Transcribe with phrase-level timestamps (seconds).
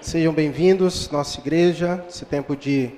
[0.00, 2.92] Sejam bem-vindos, nossa igreja, esse tempo de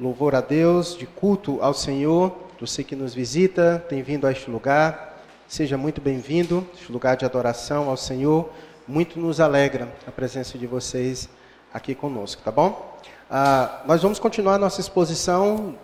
[0.00, 2.36] louvor a Deus, de culto ao Senhor.
[2.60, 7.24] Você que nos visita, tem vindo a este lugar, seja muito bem-vindo, este lugar de
[7.24, 8.50] adoração ao Senhor.
[8.86, 11.28] Muito nos alegra a presença de vocês
[11.72, 12.98] aqui conosco, tá bom?
[13.30, 15.76] Ah, nós vamos continuar nossa exposição.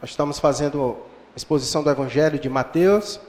[0.00, 0.96] Nós estamos fazendo
[1.34, 3.20] a exposição do Evangelho de Mateus.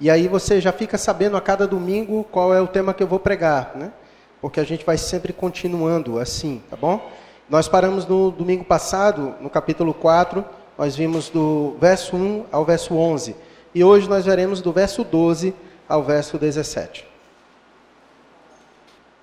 [0.00, 3.06] E aí você já fica sabendo a cada domingo qual é o tema que eu
[3.06, 3.92] vou pregar, né?
[4.40, 7.10] Porque a gente vai sempre continuando assim, tá bom?
[7.48, 10.44] Nós paramos no domingo passado, no capítulo 4,
[10.76, 13.34] nós vimos do verso 1 ao verso 11.
[13.74, 15.54] E hoje nós veremos do verso 12
[15.88, 17.06] ao verso 17.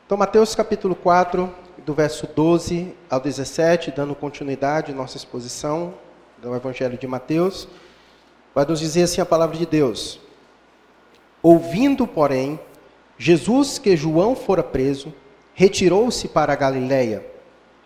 [0.05, 1.51] Então, Mateus capítulo 4,
[1.85, 5.93] do verso 12 ao 17, dando continuidade à nossa exposição
[6.37, 7.67] do Evangelho de Mateus,
[8.53, 10.19] vai nos dizer assim a palavra de Deus.
[11.41, 12.59] Ouvindo, porém,
[13.17, 15.13] Jesus que João fora preso,
[15.53, 17.25] retirou-se para a Galiléia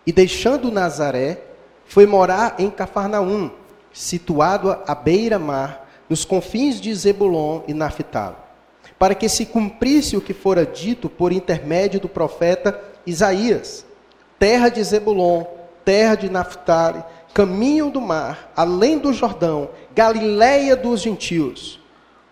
[0.06, 1.40] e, deixando Nazaré,
[1.86, 3.50] foi morar em Cafarnaum,
[3.92, 8.36] situado à beira-mar, nos confins de Zebulon e Naphtali,
[8.98, 13.86] para que se cumprisse o que fora dito por intermédio do profeta Isaías:
[14.38, 15.44] terra de Zebulon,
[15.84, 21.80] terra de Naphtali, caminho do mar, além do Jordão, Galiléia dos gentios.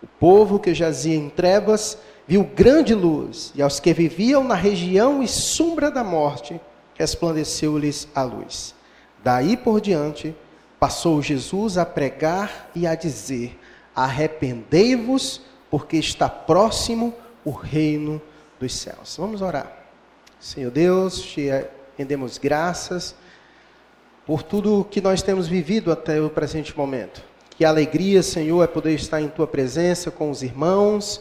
[0.01, 1.97] O povo que jazia em trevas
[2.29, 6.61] viu grande luz, e aos que viviam na região e sombra da morte,
[6.93, 8.75] resplandeceu-lhes a luz.
[9.23, 10.35] Daí por diante,
[10.79, 13.57] passou Jesus a pregar e a dizer:
[13.95, 18.21] Arrependei-vos, porque está próximo o reino
[18.59, 19.17] dos céus.
[19.17, 19.75] Vamos orar.
[20.39, 21.49] Senhor Deus, te
[21.97, 23.15] rendemos graças
[24.23, 27.23] por tudo que nós temos vivido até o presente momento.
[27.57, 31.19] Que alegria, Senhor, é poder estar em tua presença com os irmãos,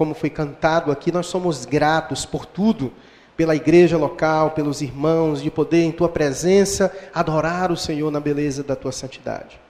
[0.00, 2.90] como foi cantado aqui, nós somos gratos por tudo,
[3.36, 8.62] pela igreja local, pelos irmãos, de poder em tua presença adorar o Senhor na beleza
[8.62, 9.60] da tua santidade.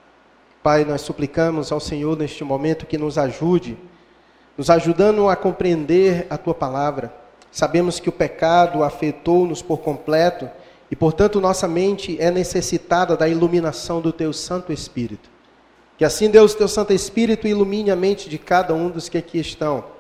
[0.63, 3.77] Pai, nós suplicamos ao Senhor neste momento que nos ajude,
[4.57, 7.13] nos ajudando a compreender a tua palavra.
[7.51, 10.49] Sabemos que o pecado afetou-nos por completo
[10.93, 15.29] e, portanto, nossa mente é necessitada da iluminação do teu Santo Espírito.
[15.99, 19.41] Que assim, Deus, teu Santo Espírito ilumine a mente de cada um dos que aqui
[19.41, 19.99] estão,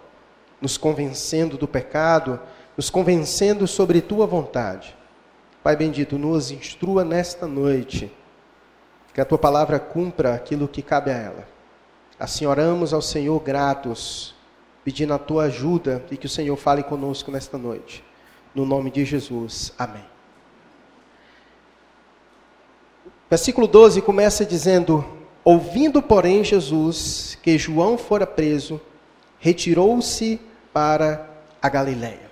[0.60, 2.40] nos convencendo do pecado,
[2.76, 4.96] nos convencendo sobre tua vontade.
[5.62, 8.10] Pai bendito, nos instrua nesta noite,
[9.12, 11.48] que a tua palavra cumpra aquilo que cabe a ela.
[12.18, 14.34] Assim oramos ao Senhor gratos,
[14.84, 18.04] pedindo a tua ajuda e que o Senhor fale conosco nesta noite.
[18.54, 19.72] No nome de Jesus.
[19.78, 20.04] Amém.
[23.28, 25.04] Versículo 12 começa dizendo:
[25.44, 28.80] Ouvindo, porém, Jesus que João fora preso,
[29.38, 30.40] retirou-se
[30.72, 31.28] para
[31.60, 32.30] a Galiléia.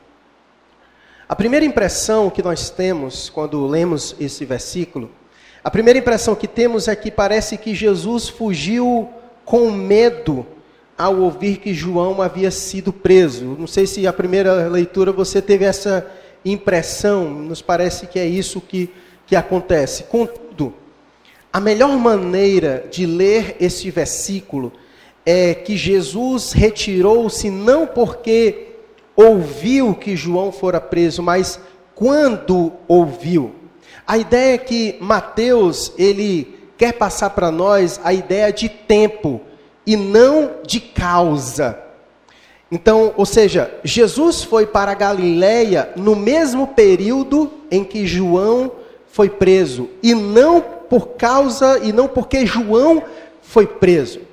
[1.29, 5.11] A primeira impressão que nós temos quando lemos esse versículo,
[5.63, 9.09] a primeira impressão que temos é que parece que Jesus fugiu
[9.45, 10.47] com medo
[10.97, 13.57] ao ouvir que João havia sido preso.
[13.59, 16.07] Não sei se a primeira leitura você teve essa
[16.45, 18.91] impressão, nos parece que é isso que,
[19.27, 20.05] que acontece.
[20.05, 20.73] Contudo,
[21.53, 24.73] a melhor maneira de ler este versículo
[25.31, 28.69] é que Jesus retirou-se não porque
[29.15, 31.61] ouviu que João fora preso, mas
[31.95, 33.55] quando ouviu.
[34.07, 39.43] A ideia é que Mateus, ele quer passar para nós a ideia de tempo
[39.87, 41.79] e não de causa.
[42.73, 48.73] Então, ou seja, Jesus foi para Galiléia no mesmo período em que João
[49.09, 53.03] foi preso e não por causa e não porque João
[53.43, 54.28] foi preso.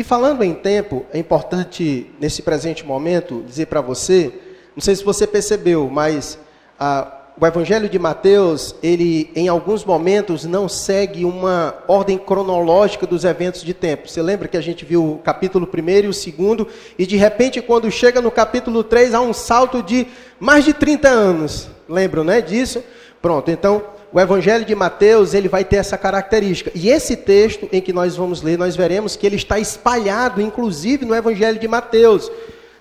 [0.00, 4.32] E falando em tempo, é importante nesse presente momento dizer para você,
[4.74, 6.38] não sei se você percebeu, mas
[6.78, 13.26] ah, o Evangelho de Mateus, ele em alguns momentos não segue uma ordem cronológica dos
[13.26, 14.08] eventos de tempo.
[14.08, 16.66] Você lembra que a gente viu o capítulo 1 e o segundo,
[16.98, 20.06] e de repente quando chega no capítulo 3 há um salto de
[20.38, 21.68] mais de 30 anos.
[21.86, 22.82] Lembram, né, disso?
[23.20, 26.70] Pronto, então o Evangelho de Mateus ele vai ter essa característica.
[26.74, 31.04] E esse texto em que nós vamos ler, nós veremos que ele está espalhado, inclusive,
[31.04, 32.30] no Evangelho de Mateus.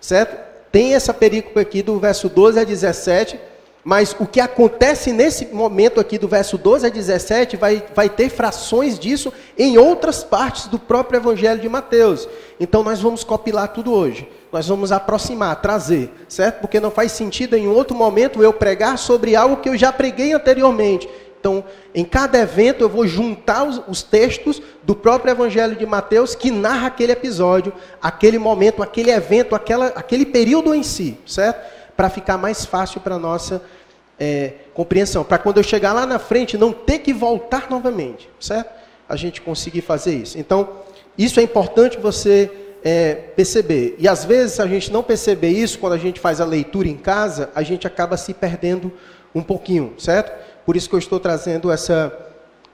[0.01, 0.37] Certo?
[0.71, 3.39] Tem essa perícope aqui do verso 12 a 17,
[3.83, 8.29] mas o que acontece nesse momento aqui do verso 12 a 17 vai, vai ter
[8.29, 12.27] frações disso em outras partes do próprio Evangelho de Mateus.
[12.59, 14.27] Então nós vamos copilar tudo hoje.
[14.51, 16.61] Nós vamos aproximar, trazer, certo?
[16.61, 20.33] Porque não faz sentido em outro momento eu pregar sobre algo que eu já preguei
[20.33, 21.07] anteriormente.
[21.39, 21.63] Então,
[21.95, 26.51] em cada evento eu vou juntar os, os, textos do próprio Evangelho de Mateus que
[26.51, 31.65] narra aquele episódio, aquele momento, aquele evento, aquela, aquele período em si, certo?
[31.95, 33.61] Para ficar mais fácil para a nossa
[34.19, 38.71] é, compreensão, para quando eu chegar lá na frente não ter que voltar novamente, certo?
[39.07, 40.37] A gente conseguir fazer isso.
[40.37, 40.69] Então,
[41.17, 42.51] isso é importante você
[42.83, 43.95] é, perceber.
[43.99, 46.87] E às vezes, se a gente não perceber isso, quando a gente faz a leitura
[46.87, 48.91] em casa, a gente acaba se perdendo
[49.33, 50.31] um pouquinho, certo?
[50.65, 52.11] Por isso que eu estou trazendo essa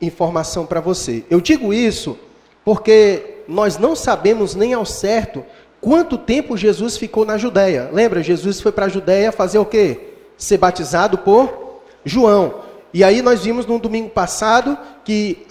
[0.02, 1.24] informação para você.
[1.30, 2.18] Eu digo isso
[2.64, 5.46] porque nós não sabemos nem ao certo
[5.80, 7.90] quanto tempo Jesus ficou na Judéia.
[7.94, 10.14] Lembra, Jesus foi para a Judéia fazer o quê?
[10.38, 12.62] Ser batizado por João.
[12.96, 15.46] E aí nós vimos no domingo passado que,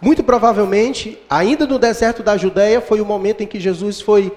[0.00, 4.34] muito provavelmente, ainda no deserto da Judéia, foi o momento em que Jesus foi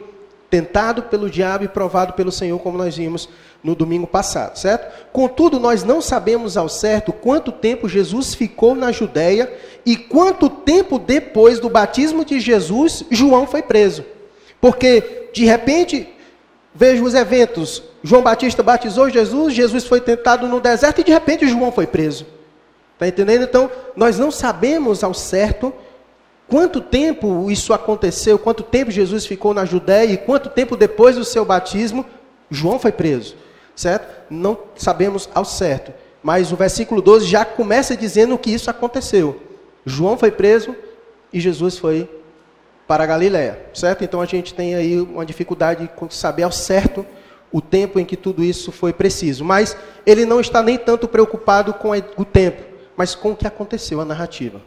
[0.49, 3.29] tentado pelo diabo e provado pelo Senhor, como nós vimos
[3.63, 5.07] no domingo passado, certo?
[5.13, 9.49] Contudo, nós não sabemos ao certo quanto tempo Jesus ficou na Judéia
[9.85, 14.03] e quanto tempo depois do batismo de Jesus, João foi preso.
[14.59, 16.09] Porque, de repente,
[16.75, 21.47] vejo os eventos, João Batista batizou Jesus, Jesus foi tentado no deserto e de repente
[21.47, 22.37] João foi preso.
[22.99, 23.43] Está entendendo?
[23.43, 25.73] Então, nós não sabemos ao certo
[26.49, 28.39] Quanto tempo isso aconteceu?
[28.39, 30.11] Quanto tempo Jesus ficou na Judéia?
[30.11, 32.03] E quanto tempo depois do seu batismo
[32.49, 33.35] João foi preso?
[33.75, 34.23] Certo?
[34.31, 35.93] Não sabemos ao certo.
[36.23, 39.39] Mas o versículo 12 já começa dizendo que isso aconteceu.
[39.85, 40.75] João foi preso
[41.31, 42.09] e Jesus foi
[42.87, 44.03] para a Galiléia, certo?
[44.03, 47.05] Então a gente tem aí uma dificuldade de saber ao certo
[47.51, 49.45] o tempo em que tudo isso foi preciso.
[49.45, 52.63] Mas ele não está nem tanto preocupado com o tempo,
[52.99, 54.61] mas com o que aconteceu, a narrativa.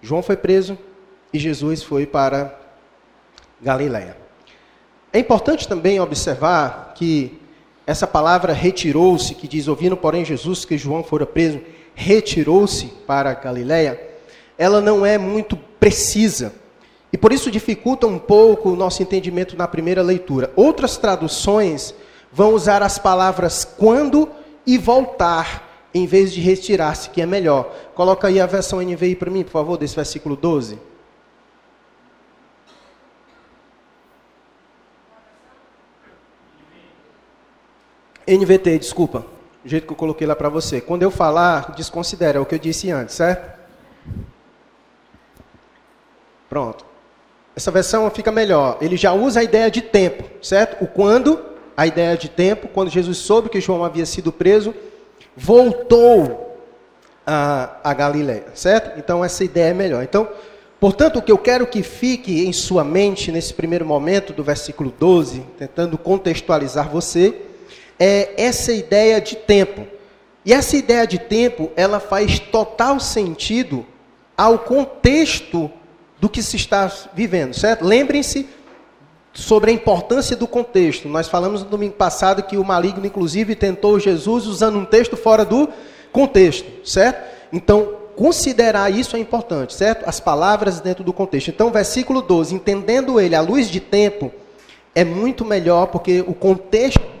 [0.00, 0.78] João foi preso,
[1.30, 2.58] e Jesus foi para
[3.60, 4.16] Galiléia.
[5.12, 7.38] É importante também observar que
[7.86, 11.60] essa palavra retirou-se, que diz, ouvindo porém Jesus que João fora preso,
[11.94, 14.00] retirou-se para Galiléia,
[14.56, 16.54] ela não é muito precisa.
[17.12, 20.50] E por isso dificulta um pouco o nosso entendimento na primeira leitura.
[20.56, 21.94] Outras traduções
[22.32, 24.30] vão usar as palavras quando
[24.66, 25.65] e voltar,
[25.96, 27.74] em vez de retirar-se, que é melhor.
[27.94, 30.78] Coloca aí a versão NVI para mim, por favor, desse versículo 12.
[38.26, 39.24] NVT, desculpa,
[39.64, 40.80] o jeito que eu coloquei lá para você.
[40.80, 43.56] Quando eu falar, desconsidera, é o que eu disse antes, certo?
[46.48, 46.84] Pronto.
[47.54, 48.76] Essa versão fica melhor.
[48.82, 50.84] Ele já usa a ideia de tempo, certo?
[50.84, 51.42] O quando,
[51.76, 54.74] a ideia de tempo, quando Jesus soube que João havia sido preso,
[55.36, 56.58] voltou
[57.26, 58.98] a, a Galiléia, certo?
[58.98, 60.02] Então essa ideia é melhor.
[60.02, 60.28] Então,
[60.80, 64.92] portanto, o que eu quero que fique em sua mente nesse primeiro momento do versículo
[64.98, 67.34] 12, tentando contextualizar você,
[67.98, 69.86] é essa ideia de tempo.
[70.44, 73.84] E essa ideia de tempo, ela faz total sentido
[74.36, 75.70] ao contexto
[76.20, 77.84] do que se está vivendo, certo?
[77.84, 78.48] Lembrem-se
[79.36, 81.08] sobre a importância do contexto.
[81.08, 85.44] Nós falamos no domingo passado que o maligno, inclusive, tentou Jesus usando um texto fora
[85.44, 85.68] do
[86.10, 87.22] contexto, certo?
[87.52, 90.08] Então, considerar isso é importante, certo?
[90.08, 91.48] As palavras dentro do contexto.
[91.48, 94.32] Então, versículo 12, entendendo ele à luz de tempo,
[94.94, 97.16] é muito melhor porque o contexto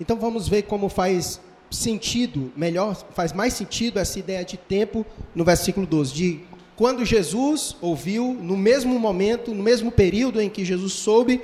[0.00, 1.38] então vamos ver como faz
[1.70, 6.40] sentido, melhor, faz mais sentido essa ideia de tempo no versículo 12, de
[6.80, 11.42] quando Jesus ouviu, no mesmo momento, no mesmo período em que Jesus soube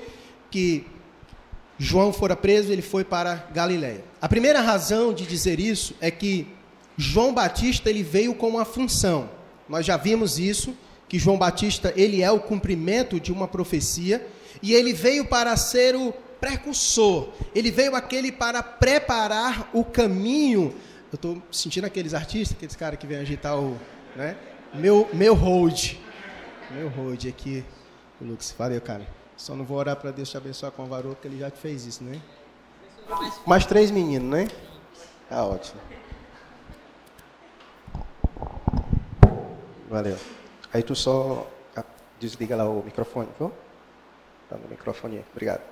[0.51, 0.87] que
[1.79, 4.03] João fora preso, ele foi para Galiléia.
[4.19, 6.47] A primeira razão de dizer isso é que
[6.97, 9.29] João Batista ele veio com uma função.
[9.69, 10.75] Nós já vimos isso,
[11.07, 14.27] que João Batista ele é o cumprimento de uma profecia
[14.63, 17.29] e ele veio para ser o precursor.
[17.55, 20.75] Ele veio aquele para preparar o caminho.
[21.13, 23.77] Eu estou sentindo aqueles artistas, aqueles caras que vêm agitar o.
[24.17, 24.35] Né?
[24.79, 25.95] Meu, meu hold.
[26.71, 27.65] Meu hold aqui.
[28.21, 29.07] O Lucas, valeu, cara.
[29.37, 31.59] Só não vou orar para Deus te abençoar com o varô, porque ele já te
[31.59, 32.21] fez isso, né?
[33.47, 34.49] Mais três meninos, né?
[35.29, 35.81] Tá ótimo.
[39.89, 40.17] Valeu.
[40.73, 41.47] Aí tu só
[42.19, 43.53] desliga lá o microfone, viu?
[44.49, 45.25] Tá no microfone.
[45.33, 45.63] Obrigado.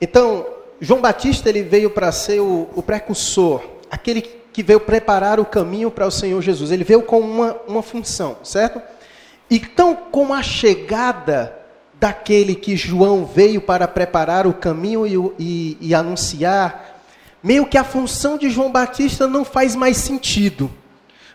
[0.00, 0.46] Então,
[0.80, 5.90] João Batista ele veio para ser o, o, precursor, aquele que veio preparar o caminho
[5.90, 6.70] para o Senhor Jesus.
[6.70, 8.80] Ele veio com uma, uma função, certo?
[9.50, 11.56] Então, com a chegada
[11.94, 17.02] daquele que João veio para preparar o caminho e, e, e anunciar,
[17.42, 20.70] meio que a função de João Batista não faz mais sentido.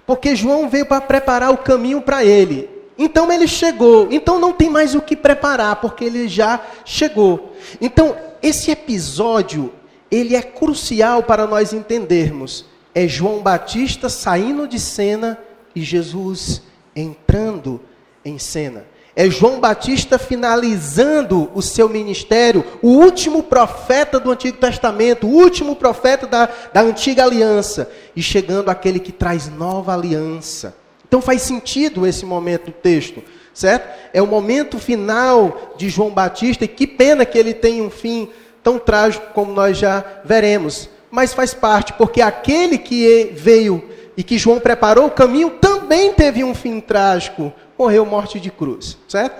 [0.05, 2.69] Porque João veio para preparar o caminho para ele.
[2.97, 4.07] Então ele chegou.
[4.11, 7.53] Então não tem mais o que preparar, porque ele já chegou.
[7.81, 9.73] Então, esse episódio,
[10.11, 12.65] ele é crucial para nós entendermos.
[12.95, 15.39] É João Batista saindo de cena
[15.75, 16.62] e Jesus
[16.95, 17.81] entrando
[18.23, 18.85] em cena.
[19.15, 25.75] É João Batista finalizando o seu ministério, o último profeta do Antigo Testamento, o último
[25.75, 30.75] profeta da, da antiga aliança, e chegando aquele que traz nova aliança.
[31.07, 33.21] Então faz sentido esse momento do texto,
[33.53, 33.88] certo?
[34.13, 38.29] É o momento final de João Batista, e que pena que ele tenha um fim
[38.63, 40.89] tão trágico como nós já veremos.
[41.15, 46.43] Mas faz parte, porque aquele que veio e que João preparou o caminho também teve
[46.43, 49.39] um fim trágico morreu morte de cruz, certo?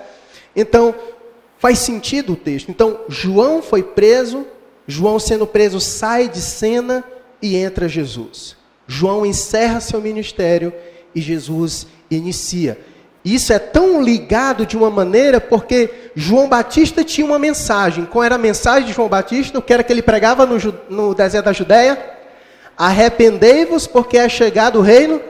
[0.54, 0.94] Então,
[1.58, 2.70] faz sentido o texto.
[2.70, 4.46] Então, João foi preso,
[4.86, 7.02] João sendo preso sai de cena
[7.42, 8.56] e entra Jesus.
[8.86, 10.72] João encerra seu ministério
[11.12, 12.78] e Jesus inicia.
[13.24, 18.04] Isso é tão ligado de uma maneira porque João Batista tinha uma mensagem.
[18.04, 19.58] Qual era a mensagem de João Batista?
[19.58, 20.58] O que era que ele pregava no,
[20.90, 21.98] no deserto da Judéia?
[22.76, 25.22] Arrependei-vos porque é chegado o reino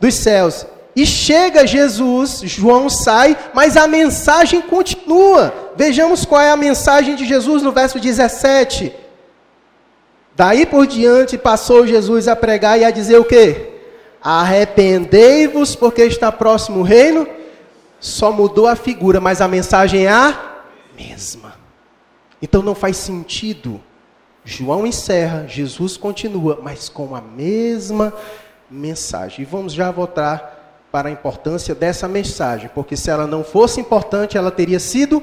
[0.00, 0.64] dos céus.
[0.96, 5.52] E chega Jesus, João sai, mas a mensagem continua.
[5.76, 8.94] Vejamos qual é a mensagem de Jesus no verso 17.
[10.34, 13.69] Daí por diante passou Jesus a pregar e a dizer o quê?
[14.22, 17.26] Arrependei-vos, porque está próximo o reino.
[17.98, 20.62] Só mudou a figura, mas a mensagem é a
[20.96, 21.54] mesma.
[22.40, 23.80] Então não faz sentido.
[24.44, 28.12] João encerra, Jesus continua, mas com a mesma
[28.70, 29.42] mensagem.
[29.42, 34.36] E vamos já voltar para a importância dessa mensagem, porque se ela não fosse importante,
[34.36, 35.22] ela teria sido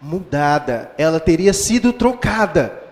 [0.00, 2.82] mudada, ela teria sido trocada,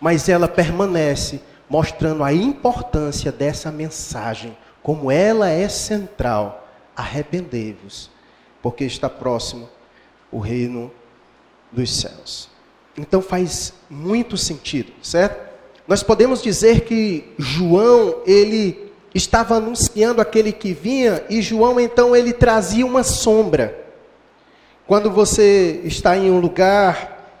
[0.00, 6.68] mas ela permanece mostrando a importância dessa mensagem, como ela é central.
[6.94, 8.10] Arrependei-vos,
[8.62, 9.68] porque está próximo
[10.30, 10.92] o reino
[11.72, 12.50] dos céus.
[12.96, 15.52] Então faz muito sentido, certo?
[15.88, 22.32] Nós podemos dizer que João, ele estava anunciando aquele que vinha e João então ele
[22.32, 23.86] trazia uma sombra.
[24.86, 27.32] Quando você está em um lugar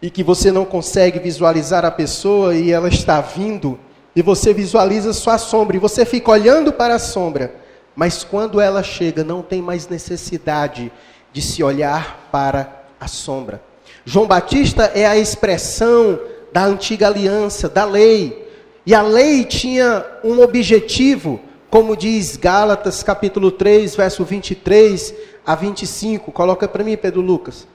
[0.00, 3.78] e que você não consegue visualizar a pessoa e ela está vindo
[4.14, 7.54] e você visualiza sua sombra e você fica olhando para a sombra,
[7.96, 10.92] mas quando ela chega não tem mais necessidade
[11.32, 13.62] de se olhar para a sombra.
[14.04, 16.20] João Batista é a expressão
[16.52, 18.48] da antiga aliança, da lei,
[18.84, 21.40] e a lei tinha um objetivo,
[21.70, 25.14] como diz Gálatas capítulo 3, verso 23
[25.46, 26.32] a 25.
[26.32, 27.66] Coloca para mim, Pedro Lucas.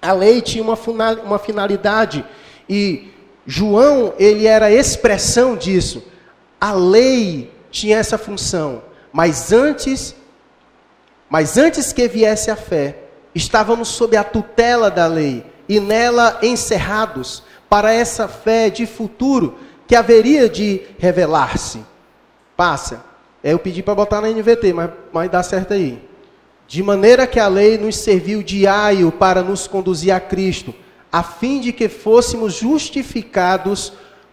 [0.00, 2.24] A lei tinha uma, finalidade
[2.68, 3.10] e
[3.46, 6.02] João, ele era expressão disso.
[6.60, 8.82] A lei tinha essa função,
[9.12, 10.14] mas antes
[11.34, 12.96] mas antes que viesse a fé,
[13.34, 19.96] estávamos sob a tutela da lei e nela encerrados para essa fé de futuro que
[19.96, 21.80] haveria de revelar-se.
[22.56, 23.04] Passa.
[23.42, 26.00] É, eu pedi para botar na NVT, mas, mas dá certo aí.
[26.68, 30.74] De maneira que a lei nos serviu de aio para nos conduzir a Cristo,
[31.14, 33.92] a fim de que fôssemos justificados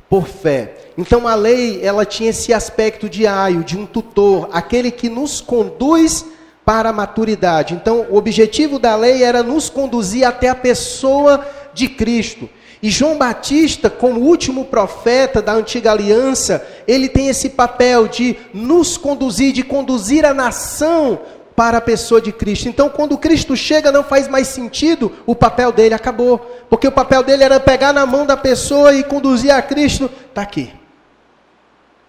[0.09, 0.77] por fé.
[0.97, 5.39] Então a lei, ela tinha esse aspecto de aio, de um tutor, aquele que nos
[5.39, 6.25] conduz
[6.65, 7.75] para a maturidade.
[7.75, 12.49] Então o objetivo da lei era nos conduzir até a pessoa de Cristo.
[12.81, 18.97] E João Batista, como último profeta da antiga aliança, ele tem esse papel de nos
[18.97, 21.19] conduzir, de conduzir a nação
[21.55, 22.67] para a pessoa de Cristo.
[22.67, 26.39] Então, quando Cristo chega, não faz mais sentido, o papel dele acabou.
[26.69, 30.09] Porque o papel dele era pegar na mão da pessoa e conduzir a Cristo.
[30.29, 30.73] Está aqui.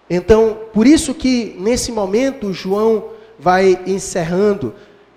[0.09, 3.09] Então, por isso que nesse momento João
[3.39, 4.73] vai encerrando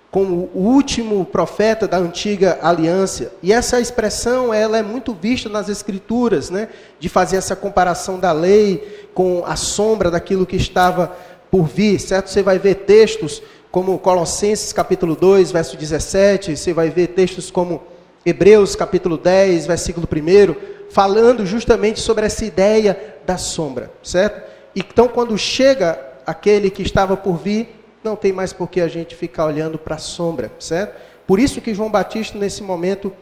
[0.09, 3.33] como o último profeta da antiga aliança.
[3.43, 6.69] E essa expressão, ela é muito vista nas escrituras, né,
[6.99, 11.15] de fazer essa comparação da lei com a sombra daquilo que estava
[11.51, 12.29] por vir, certo?
[12.29, 13.41] Você vai ver textos
[13.77, 17.83] como Colossenses capítulo 2, verso 17, você vai ver textos como
[18.25, 24.49] Hebreus capítulo 10, versículo 1, falando justamente sobre essa ideia da sombra, certo?
[24.75, 27.69] Então, quando chega aquele que estava por vir,
[28.03, 30.99] não tem mais por que a gente ficar olhando para a sombra, certo?
[31.27, 33.13] Por isso que João Batista, nesse momento,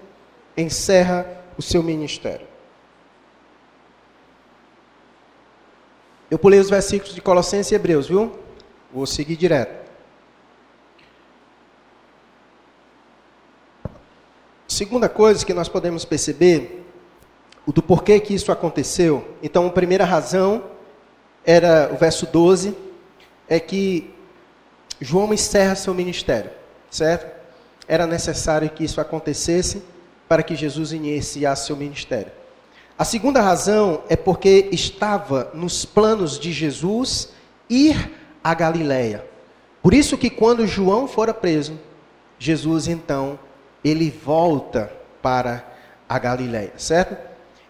[0.55, 2.47] encerra o seu ministério.
[6.31, 8.31] Eu pulei os versículos de Colossenses e Hebreus, viu?
[8.93, 9.84] Vou seguir direto.
[14.75, 16.85] Segunda coisa que nós podemos perceber,
[17.65, 19.25] o do porquê que isso aconteceu.
[19.41, 20.65] Então, a primeira razão
[21.45, 22.75] era o verso 12,
[23.47, 24.13] é que
[24.99, 26.51] João encerra seu ministério,
[26.91, 27.25] certo?
[27.87, 29.81] Era necessário que isso acontecesse
[30.27, 32.33] para que Jesus iniciasse seu ministério.
[32.97, 37.29] A segunda razão é porque estava nos planos de Jesus
[37.69, 38.11] ir
[38.43, 39.25] a Galiléia.
[39.81, 41.79] Por isso que quando João fora preso,
[42.37, 43.39] Jesus então
[43.85, 45.63] ele volta para
[46.09, 47.15] a Galileia, certo?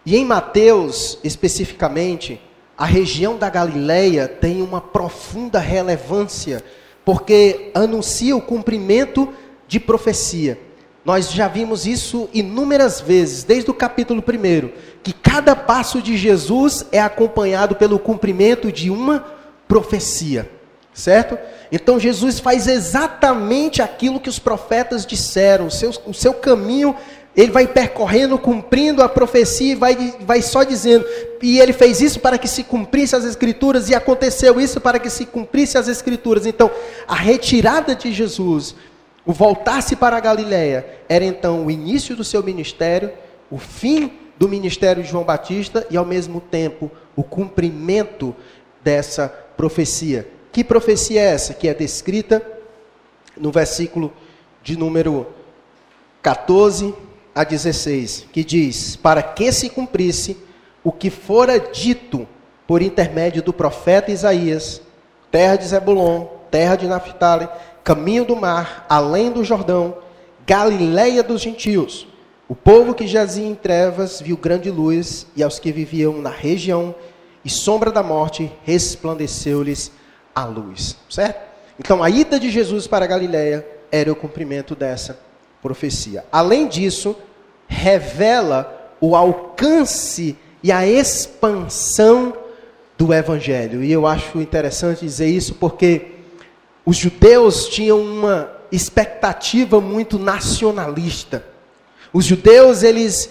[0.04, 2.40] E em Mateus, especificamente,
[2.78, 6.64] a região da Galileia tem uma profunda relevância,
[7.04, 9.32] porque anuncia o cumprimento
[9.68, 10.58] de profecia.
[11.04, 14.70] Nós já vimos isso inúmeras vezes, desde o capítulo 1,
[15.02, 19.24] que cada passo de Jesus é acompanhado pelo cumprimento de uma
[19.68, 20.50] profecia,
[20.96, 21.38] certo?
[21.70, 26.96] Então Jesus faz exatamente aquilo que os profetas disseram, o seu, o seu caminho
[27.36, 31.04] ele vai percorrendo, cumprindo a profecia e vai, vai só dizendo.
[31.42, 35.10] E ele fez isso para que se cumprisse as escrituras, e aconteceu isso para que
[35.10, 36.46] se cumprisse as escrituras.
[36.46, 36.70] Então,
[37.06, 38.74] a retirada de Jesus
[39.26, 43.10] o voltar-se para a Galiléia era então o início do seu ministério,
[43.50, 48.34] o fim do ministério de João Batista e ao mesmo tempo o cumprimento
[48.84, 50.28] dessa profecia.
[50.56, 51.52] Que profecia é essa?
[51.52, 52.42] Que é descrita
[53.36, 54.10] no versículo
[54.62, 55.26] de número
[56.22, 56.94] 14
[57.34, 60.34] a 16, que diz: Para que se cumprisse
[60.82, 62.26] o que fora dito
[62.66, 64.80] por intermédio do profeta Isaías,
[65.30, 67.46] terra de Zebulon, terra de Naphtali,
[67.84, 69.98] caminho do mar, além do Jordão,
[70.46, 72.08] Galiléia dos gentios.
[72.48, 76.94] O povo que jazia em trevas viu grande luz, e aos que viviam na região
[77.44, 79.92] e sombra da morte resplandeceu-lhes
[80.36, 80.96] a luz.
[81.08, 81.40] Certo?
[81.78, 85.18] Então a ida de Jesus para a Galiléia era o cumprimento dessa
[85.62, 86.24] profecia.
[86.30, 87.16] Além disso,
[87.66, 92.36] revela o alcance e a expansão
[92.98, 93.82] do evangelho.
[93.82, 96.12] E eu acho interessante dizer isso porque
[96.84, 101.44] os judeus tinham uma expectativa muito nacionalista.
[102.12, 103.30] Os judeus, eles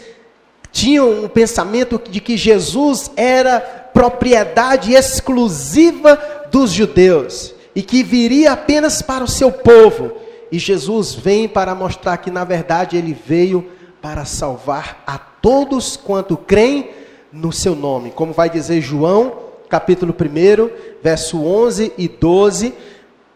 [0.72, 6.20] tinham um pensamento de que Jesus era propriedade exclusiva
[6.52, 10.12] dos judeus e que viria apenas para o seu povo.
[10.52, 13.72] E Jesus vem para mostrar que, na verdade, ele veio
[14.02, 16.92] para salvar a todos quanto creem
[17.32, 18.12] no seu nome.
[18.12, 19.38] Como vai dizer João,
[19.70, 20.70] capítulo 1,
[21.02, 22.74] verso 11 e 12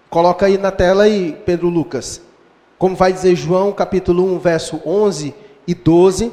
[0.10, 2.20] Coloca aí na tela aí, Pedro Lucas.
[2.80, 5.36] Como vai dizer João, capítulo 1, verso 11
[5.68, 6.32] e 12,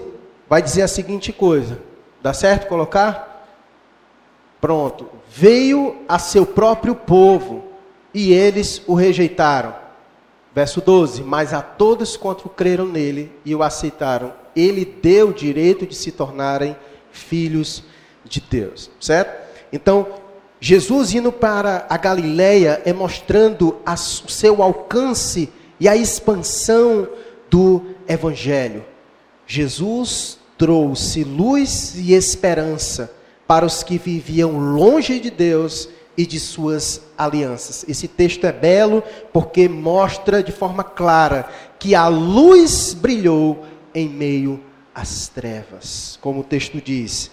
[0.49, 1.79] vai dizer a seguinte coisa.
[2.23, 3.36] Dá certo colocar?
[4.67, 5.07] Pronto.
[5.31, 7.67] Veio a seu próprio povo
[8.13, 9.73] e eles o rejeitaram.
[10.53, 15.87] Verso 12: Mas a todos quanto creram nele e o aceitaram, ele deu o direito
[15.87, 16.77] de se tornarem
[17.13, 17.85] filhos
[18.25, 18.91] de Deus.
[18.99, 19.41] Certo?
[19.73, 20.09] Então,
[20.59, 25.49] Jesus indo para a Galileia é mostrando o seu alcance
[25.79, 27.09] e a expansão
[27.49, 28.85] do Evangelho.
[29.47, 33.15] Jesus trouxe luz e esperança
[33.47, 37.85] para os que viviam longe de Deus e de suas alianças.
[37.89, 44.61] Esse texto é belo porque mostra de forma clara que a luz brilhou em meio
[44.95, 46.19] às trevas.
[46.21, 47.31] Como o texto diz,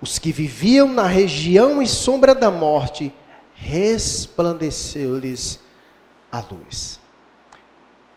[0.00, 3.12] os que viviam na região e sombra da morte,
[3.54, 5.58] resplandeceu-lhes
[6.30, 7.00] a luz.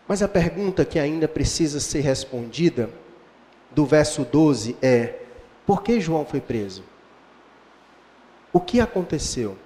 [0.06, 2.90] Mas a pergunta que ainda precisa ser respondida,
[3.70, 5.21] do verso 12, é:
[5.66, 6.82] por que João foi preso?
[8.52, 9.56] O que aconteceu?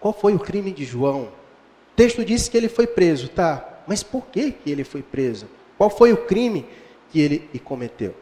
[0.00, 1.24] Qual foi o crime de João?
[1.24, 3.82] O texto diz que ele foi preso, tá?
[3.86, 5.46] Mas por que, que ele foi preso?
[5.76, 6.66] Qual foi o crime
[7.10, 8.14] que ele cometeu?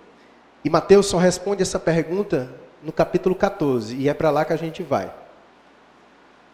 [0.64, 4.56] E Mateus só responde essa pergunta no capítulo 14, e é para lá que a
[4.56, 5.12] gente vai.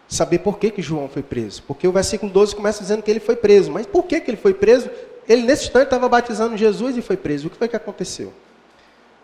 [0.09, 1.63] Saber por que, que João foi preso.
[1.63, 3.71] Porque o versículo 12 começa dizendo que ele foi preso.
[3.71, 4.91] Mas por que, que ele foi preso?
[5.29, 7.47] Ele, nesse instante, estava batizando Jesus e foi preso.
[7.47, 8.33] O que foi que aconteceu?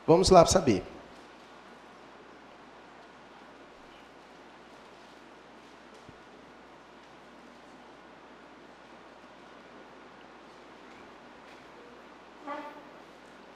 [0.07, 0.83] Vamos lá saber.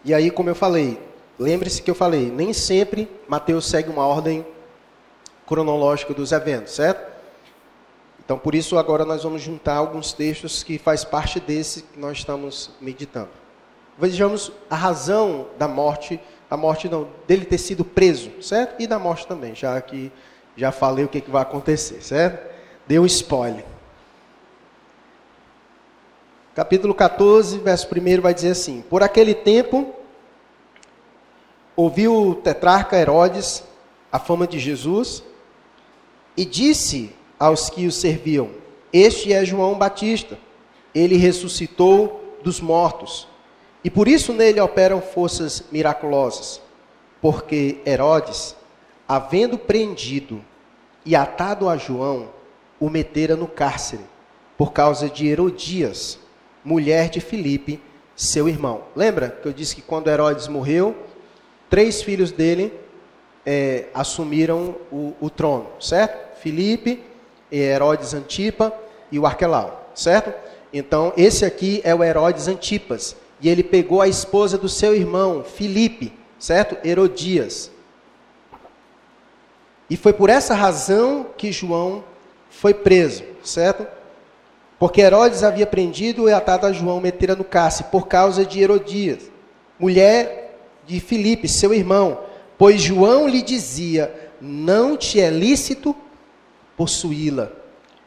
[0.05, 0.99] E aí, como eu falei,
[1.41, 4.45] Lembre-se que eu falei, nem sempre Mateus segue uma ordem
[5.47, 7.11] cronológica dos eventos, certo?
[8.23, 12.19] Então, por isso, agora nós vamos juntar alguns textos que faz parte desse que nós
[12.19, 13.31] estamos meditando.
[13.97, 18.83] Vejamos a razão da morte, a morte não, dele ter sido preso, certo?
[18.83, 20.11] E da morte também, já que
[20.57, 22.51] já falei o que, que vai acontecer, certo?
[22.87, 23.65] Deu um spoiler.
[26.55, 29.95] Capítulo 14, verso 1 vai dizer assim: Por aquele tempo
[31.77, 33.63] ouviu o tetrarca Herodes
[34.11, 35.23] a fama de Jesus
[36.37, 38.51] e disse aos que o serviam:
[38.93, 40.37] Este é João Batista.
[40.93, 43.29] Ele ressuscitou dos mortos.
[43.83, 46.61] E por isso nele operam forças miraculosas.
[47.21, 48.57] Porque Herodes,
[49.09, 50.45] havendo prendido
[51.05, 52.29] e atado a João,
[52.79, 54.03] o metera no cárcere,
[54.57, 56.19] por causa de Herodias,
[56.65, 57.81] mulher de Filipe,
[58.15, 58.83] seu irmão.
[58.95, 60.95] Lembra que eu disse que quando Herodes morreu,
[61.69, 62.73] três filhos dele
[63.45, 66.39] é, assumiram o, o, trono, certo?
[66.39, 67.03] Filipe,
[67.51, 68.75] Herodes Antipa
[69.11, 70.33] e o Arquelau, certo?
[70.73, 73.17] Então, esse aqui é o Herodes Antipas.
[73.41, 76.77] E ele pegou a esposa do seu irmão, Filipe, certo?
[76.87, 77.71] Herodias.
[79.89, 82.05] E foi por essa razão que João
[82.51, 83.87] foi preso, certo?
[84.79, 89.31] Porque Herodes havia prendido e atado a João, metera no cárcere, por causa de Herodias,
[89.79, 92.21] mulher de Filipe, seu irmão.
[92.57, 95.95] Pois João lhe dizia: Não te é lícito
[96.77, 97.51] possuí-la.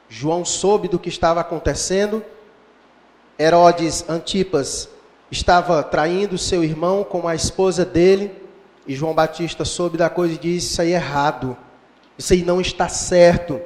[0.08, 2.24] João soube do que estava acontecendo.
[3.38, 4.90] Herodes Antipas
[5.34, 8.32] estava traindo seu irmão com a esposa dele.
[8.88, 11.58] E João Batista soube da coisa e disse: Isso aí é errado.
[12.18, 13.60] Isso aí não está certo.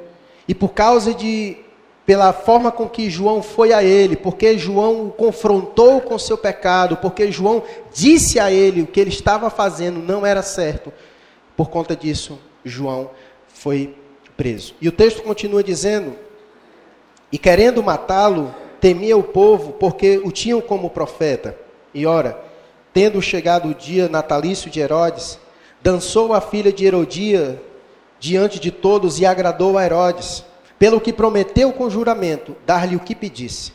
[0.48, 1.58] E por causa de,
[2.06, 6.96] pela forma com que João foi a ele, porque João o confrontou com seu pecado,
[6.96, 10.90] porque João disse a ele o que ele estava fazendo não era certo,
[11.54, 13.10] por conta disso, João
[13.46, 13.94] foi
[14.36, 14.74] preso.
[14.80, 16.16] E o texto continua dizendo:
[17.30, 21.56] E querendo matá-lo, temia o povo, porque o tinham como profeta.
[21.92, 22.38] E ora,
[22.92, 25.38] tendo chegado o dia natalício de Herodes,
[25.82, 27.60] dançou a filha de Herodia
[28.18, 30.44] diante de todos e agradou a Herodes,
[30.78, 33.72] pelo que prometeu com juramento dar-lhe o que pedisse.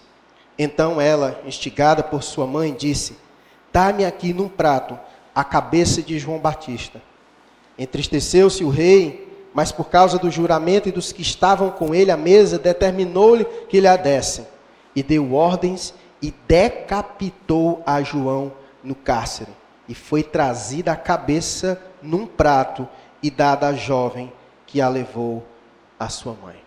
[0.58, 3.18] Então ela, instigada por sua mãe, disse:
[3.72, 4.98] Dá-me aqui num prato
[5.34, 7.02] a cabeça de João Batista.
[7.78, 12.18] Entristeceu-se o rei, mas por causa do juramento e dos que estavam com ele à
[12.18, 14.46] mesa, determinou-lhe que lhe a dessem.
[14.96, 18.54] E deu ordens e decapitou a João
[18.84, 19.52] no cárcere.
[19.88, 22.88] E foi trazida a cabeça num prato
[23.22, 24.32] e dada à jovem
[24.66, 25.46] que a levou
[26.00, 26.62] à sua mãe.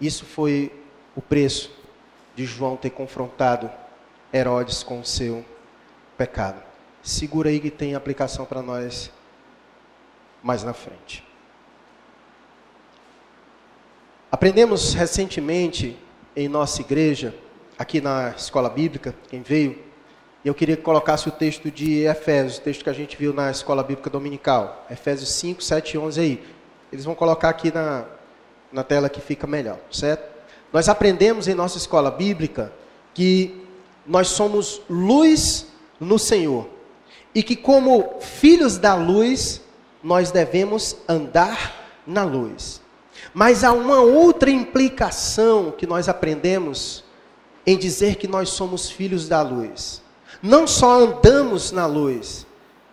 [0.00, 0.72] Isso foi
[1.14, 1.70] o preço
[2.34, 3.70] de João ter confrontado
[4.32, 5.44] Herodes com o seu
[6.16, 6.62] pecado.
[7.02, 9.10] Segura aí que tem aplicação para nós
[10.42, 11.24] mais na frente.
[14.30, 15.98] Aprendemos recentemente
[16.34, 17.34] em nossa igreja,
[17.78, 19.78] aqui na escola bíblica, quem veio,
[20.44, 23.50] eu queria que colocasse o texto de Efésios, o texto que a gente viu na
[23.50, 24.86] escola bíblica dominical.
[24.90, 26.44] Efésios 5, 7 e 11 aí.
[26.90, 28.06] Eles vão colocar aqui na,
[28.72, 30.30] na tela que fica melhor, certo?
[30.72, 32.72] Nós aprendemos em nossa escola bíblica
[33.12, 33.66] que
[34.06, 35.66] nós somos luz
[35.98, 36.68] no Senhor.
[37.34, 39.60] E que, como filhos da luz,
[40.02, 42.79] nós devemos andar na luz.
[43.32, 47.04] Mas há uma outra implicação que nós aprendemos
[47.66, 50.02] em dizer que nós somos filhos da luz
[50.42, 52.46] não só andamos na luz,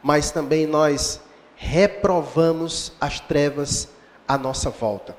[0.04, 1.22] mas também nós
[1.56, 3.90] reprovamos as trevas
[4.28, 5.16] à nossa volta.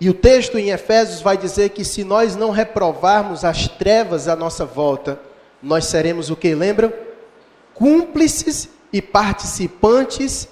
[0.00, 4.36] E o texto em Efésios vai dizer que se nós não reprovarmos as trevas à
[4.36, 5.20] nossa volta,
[5.62, 6.54] nós seremos o que?
[6.54, 6.92] Lembram?
[7.74, 10.48] Cúmplices e participantes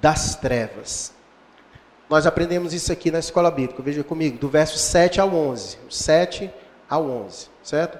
[0.00, 1.12] das trevas.
[2.12, 5.78] Nós aprendemos isso aqui na escola bíblica, veja comigo, do verso 7 ao 11.
[5.88, 6.50] 7
[6.86, 7.98] ao 11, certo?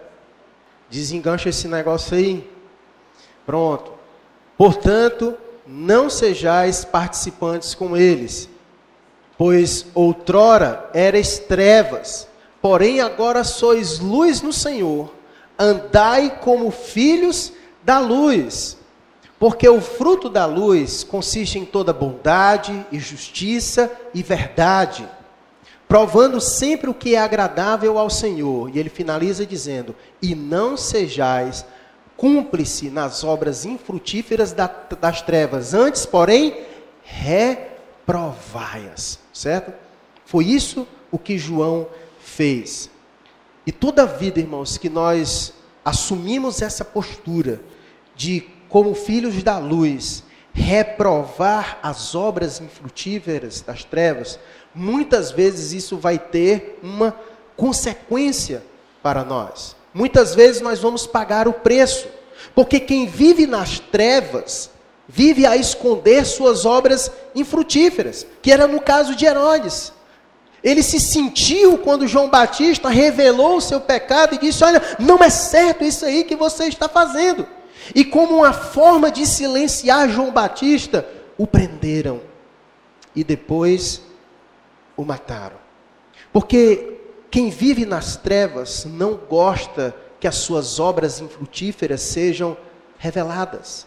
[0.90, 2.46] Desengancha esse negócio aí.
[3.46, 3.92] Pronto.
[4.54, 5.34] Portanto,
[5.66, 8.50] não sejais participantes com eles,
[9.38, 12.28] pois outrora erais trevas,
[12.60, 15.10] porém agora sois luz no Senhor.
[15.58, 17.50] Andai como filhos
[17.82, 18.76] da luz,
[19.42, 25.04] porque o fruto da luz consiste em toda bondade e justiça e verdade
[25.88, 28.70] provando sempre o que é agradável ao Senhor.
[28.70, 31.66] E ele finaliza dizendo: E não sejais
[32.16, 34.54] cúmplice nas obras infrutíferas
[35.00, 36.58] das trevas, antes, porém,
[37.02, 39.18] reprovai-as.
[39.32, 39.72] Certo?
[40.24, 41.88] Foi isso o que João
[42.20, 42.88] fez.
[43.66, 45.52] E toda a vida, irmãos, que nós
[45.84, 47.60] assumimos essa postura
[48.14, 54.38] de, como filhos da luz, reprovar as obras infrutíferas das trevas,
[54.74, 57.14] muitas vezes isso vai ter uma
[57.54, 58.62] consequência
[59.02, 59.76] para nós.
[59.92, 62.08] Muitas vezes nós vamos pagar o preço,
[62.54, 64.70] porque quem vive nas trevas
[65.06, 69.92] vive a esconder suas obras infrutíferas, que era no caso de Herodes.
[70.64, 75.28] Ele se sentiu quando João Batista revelou o seu pecado e disse: Olha, não é
[75.28, 77.46] certo isso aí que você está fazendo.
[77.94, 82.20] E como uma forma de silenciar João Batista, o prenderam.
[83.14, 84.02] E depois
[84.96, 85.56] o mataram.
[86.32, 86.98] Porque
[87.30, 92.56] quem vive nas trevas não gosta que as suas obras infrutíferas sejam
[92.98, 93.86] reveladas.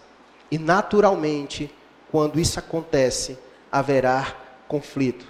[0.52, 1.74] E naturalmente,
[2.12, 3.38] quando isso acontece,
[3.72, 4.36] haverá
[4.68, 5.26] conflito.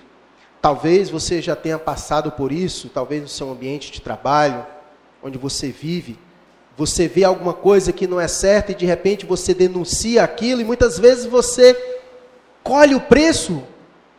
[0.61, 4.65] Talvez você já tenha passado por isso, talvez no seu ambiente de trabalho,
[5.21, 6.17] onde você vive,
[6.77, 10.65] você vê alguma coisa que não é certa e de repente você denuncia aquilo e
[10.65, 11.75] muitas vezes você
[12.63, 13.63] colhe o preço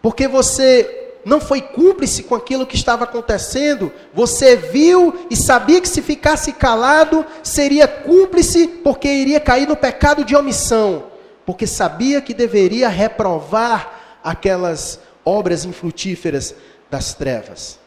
[0.00, 5.88] porque você não foi cúmplice com aquilo que estava acontecendo, você viu e sabia que
[5.88, 11.06] se ficasse calado seria cúmplice porque iria cair no pecado de omissão,
[11.44, 16.54] porque sabia que deveria reprovar aquelas obras infrutíferas
[16.88, 17.80] das trevas.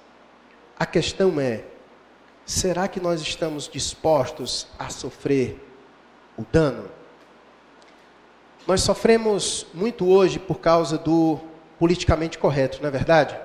[0.77, 1.62] A questão é:
[2.49, 5.63] será que nós estamos dispostos a sofrer
[6.35, 6.89] o dano?
[8.65, 11.39] Nós sofremos muito hoje por causa do
[11.77, 13.38] politicamente correto, não é verdade?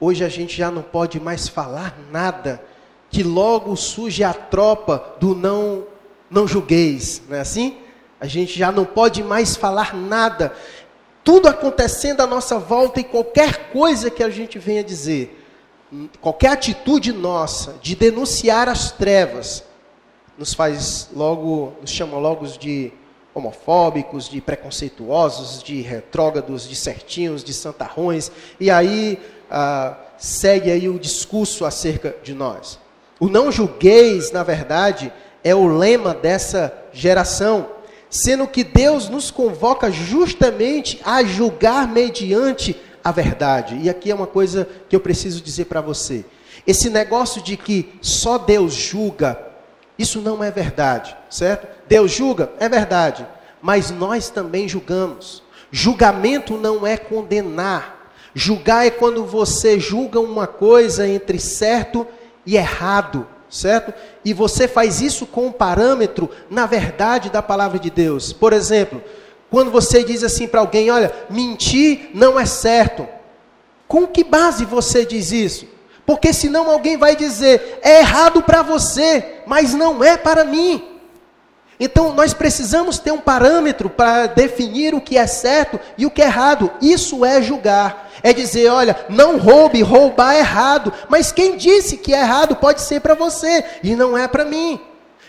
[0.00, 2.64] Hoje a gente já não pode mais falar nada
[3.10, 5.86] que logo surge a tropa do não
[6.30, 7.76] não julgueis, não é assim?
[8.18, 10.54] A gente já não pode mais falar nada.
[11.22, 15.43] Tudo acontecendo à nossa volta e qualquer coisa que a gente venha dizer,
[16.20, 19.64] qualquer atitude nossa de denunciar as trevas,
[20.38, 22.92] nos faz logo, nos chama logo de
[23.34, 28.30] homofóbicos, de preconceituosos, de retrógrados, de certinhos, de santarrões,
[28.60, 29.18] e aí
[29.50, 32.78] ah, segue aí o discurso acerca de nós.
[33.18, 37.68] O não julgueis, na verdade, é o lema dessa geração,
[38.08, 43.78] sendo que Deus nos convoca justamente a julgar mediante a verdade.
[43.82, 46.24] E aqui é uma coisa que eu preciso dizer para você.
[46.66, 49.54] Esse negócio de que só Deus julga
[49.98, 51.68] isso não é verdade, certo?
[51.86, 53.26] Deus julga, é verdade,
[53.62, 55.42] mas nós também julgamos.
[55.70, 58.12] Julgamento não é condenar.
[58.34, 62.06] Julgar é quando você julga uma coisa entre certo
[62.44, 63.94] e errado, certo?
[64.24, 68.32] E você faz isso com um parâmetro na verdade da palavra de Deus.
[68.32, 69.00] Por exemplo,
[69.54, 73.06] quando você diz assim para alguém: olha, mentir não é certo.
[73.86, 75.68] Com que base você diz isso?
[76.04, 80.98] Porque senão alguém vai dizer: é errado para você, mas não é para mim.
[81.78, 86.20] Então nós precisamos ter um parâmetro para definir o que é certo e o que
[86.20, 86.72] é errado.
[86.82, 88.10] Isso é julgar.
[88.24, 90.92] É dizer, olha, não roube, roubar é errado.
[91.08, 94.80] Mas quem disse que é errado pode ser para você e não é para mim.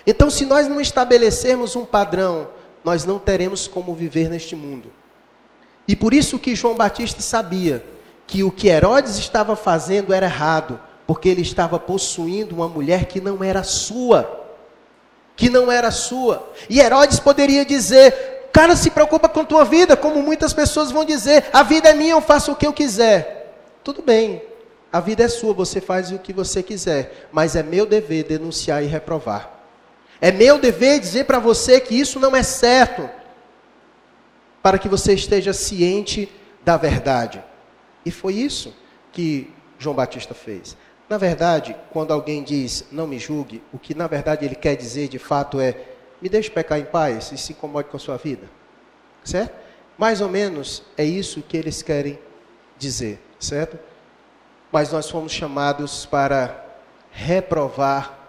[0.07, 2.54] Então, se nós não estabelecermos um padrão,
[2.85, 4.91] nós não teremos como viver neste mundo.
[5.87, 7.83] E por isso que João Batista sabia
[8.27, 13.19] que o que Herodes estava fazendo era errado, porque ele estava possuindo uma mulher que
[13.19, 14.45] não era sua.
[15.35, 16.47] Que não era sua.
[16.69, 21.03] E Herodes poderia dizer: Cara, se preocupa com a tua vida, como muitas pessoas vão
[21.03, 23.57] dizer: A vida é minha, eu faço o que eu quiser.
[23.83, 24.43] Tudo bem,
[24.93, 28.83] a vida é sua, você faz o que você quiser, mas é meu dever denunciar
[28.83, 29.54] e reprovar.
[30.21, 33.09] É meu dever dizer para você que isso não é certo,
[34.61, 36.31] para que você esteja ciente
[36.63, 37.43] da verdade.
[38.05, 38.73] E foi isso
[39.11, 40.77] que João Batista fez.
[41.07, 45.07] Na verdade, quando alguém diz não me julgue, o que na verdade ele quer dizer
[45.07, 45.75] de fato é
[46.21, 48.49] me deixe pecar em paz e se incomode com a sua vida.
[49.23, 49.55] Certo?
[49.97, 52.19] Mais ou menos é isso que eles querem
[52.77, 53.77] dizer, certo?
[54.71, 56.65] Mas nós fomos chamados para
[57.11, 58.19] reprovar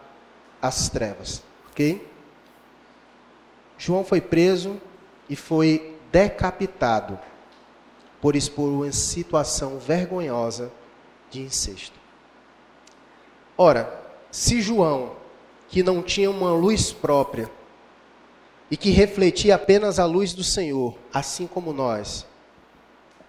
[0.60, 1.42] as trevas,
[1.76, 2.08] ok?
[3.76, 4.80] João foi preso
[5.28, 7.18] e foi decapitado
[8.18, 10.72] por expor uma situação vergonhosa
[11.30, 12.00] de incesto.
[13.58, 15.16] Ora, se João,
[15.68, 17.50] que não tinha uma luz própria
[18.70, 22.26] e que refletia apenas a luz do Senhor, assim como nós,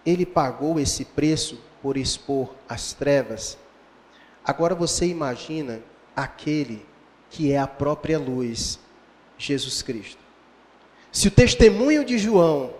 [0.05, 3.57] ele pagou esse preço por expor as trevas.
[4.45, 5.81] Agora você imagina
[6.15, 6.85] aquele
[7.29, 8.79] que é a própria luz,
[9.37, 10.19] Jesus Cristo.
[11.11, 12.71] Se o testemunho de João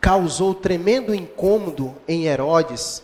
[0.00, 3.02] causou tremendo incômodo em Herodes,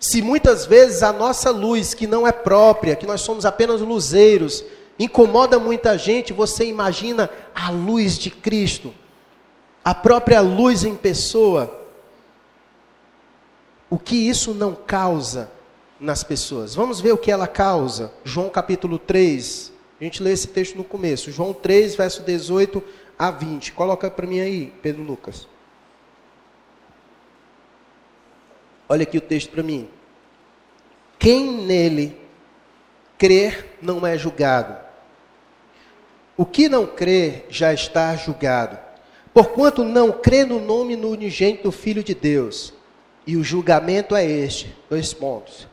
[0.00, 4.64] se muitas vezes a nossa luz, que não é própria, que nós somos apenas luzeiros,
[4.98, 8.94] incomoda muita gente, você imagina a luz de Cristo,
[9.84, 11.86] a própria luz em pessoa.
[13.90, 15.50] O que isso não causa
[15.98, 16.74] nas pessoas?
[16.74, 18.12] Vamos ver o que ela causa.
[18.22, 19.72] João capítulo 3.
[20.00, 21.32] A gente lê esse texto no começo.
[21.32, 22.82] João 3, verso 18
[23.18, 23.72] a 20.
[23.72, 25.48] Coloca para mim aí, Pedro Lucas.
[28.88, 29.88] Olha aqui o texto para mim.
[31.18, 32.16] Quem nele
[33.18, 34.76] crer não é julgado.
[36.36, 38.78] O que não crê já está julgado.
[39.34, 42.72] Porquanto não crê no nome no unigênito do Filho de Deus.
[43.26, 45.66] E o julgamento é este: dois pontos.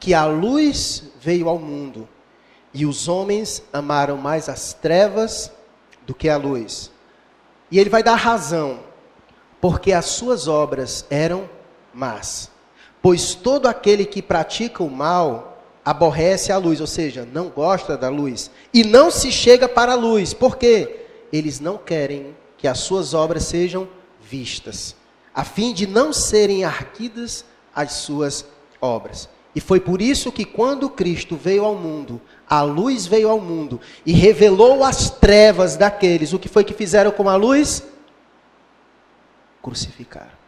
[0.00, 2.08] Que a luz veio ao mundo,
[2.78, 5.50] e os homens amaram mais as trevas
[6.06, 6.92] do que a luz.
[7.72, 8.78] E ele vai dar razão,
[9.60, 11.50] porque as suas obras eram
[11.92, 12.52] mas,
[13.02, 18.08] pois todo aquele que pratica o mal aborrece a luz, ou seja, não gosta da
[18.08, 20.32] luz, e não se chega para a luz.
[20.32, 21.00] Por quê?
[21.32, 23.88] Eles não querem que as suas obras sejam
[24.22, 24.94] vistas,
[25.34, 28.46] a fim de não serem arguidas as suas
[28.80, 29.28] obras.
[29.52, 33.80] E foi por isso que quando Cristo veio ao mundo, a luz veio ao mundo
[34.06, 36.32] e revelou as trevas daqueles.
[36.32, 37.82] O que foi que fizeram com a luz?
[39.62, 40.38] Crucificaram.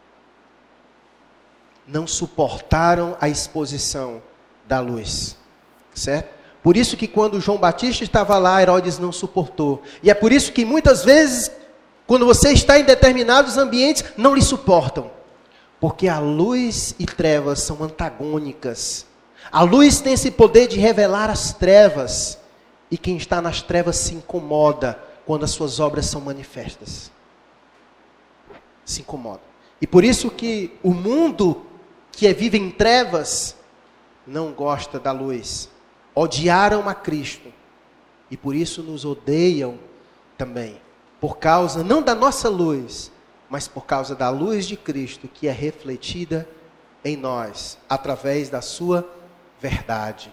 [1.87, 4.23] Não suportaram a exposição
[4.67, 5.37] da luz.
[5.95, 6.41] Certo?
[6.63, 9.83] Por isso que quando João Batista estava lá, Herodes não suportou.
[10.03, 11.51] E é por isso que muitas vezes,
[12.07, 15.11] quando você está em determinados ambientes, não lhe suportam.
[15.81, 19.07] Porque a luz e trevas são antagônicas.
[19.53, 22.39] A luz tem esse poder de revelar as trevas.
[22.91, 27.11] E quem está nas trevas se incomoda quando as suas obras são manifestas.
[28.85, 29.43] Se incomoda.
[29.81, 31.65] E por isso que o mundo
[32.13, 33.57] que é vive em trevas
[34.27, 35.69] não gosta da luz.
[36.15, 37.53] Odiaram a Cristo.
[38.31, 39.79] E por isso nos odeiam
[40.39, 40.81] também.
[41.21, 43.11] Por causa não da nossa luz,
[43.49, 46.49] mas por causa da luz de Cristo que é refletida
[47.05, 49.20] em nós através da sua
[49.61, 50.33] verdade.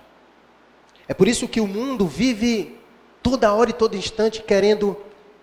[1.08, 2.78] É por isso que o mundo vive
[3.22, 4.98] toda hora e todo instante querendo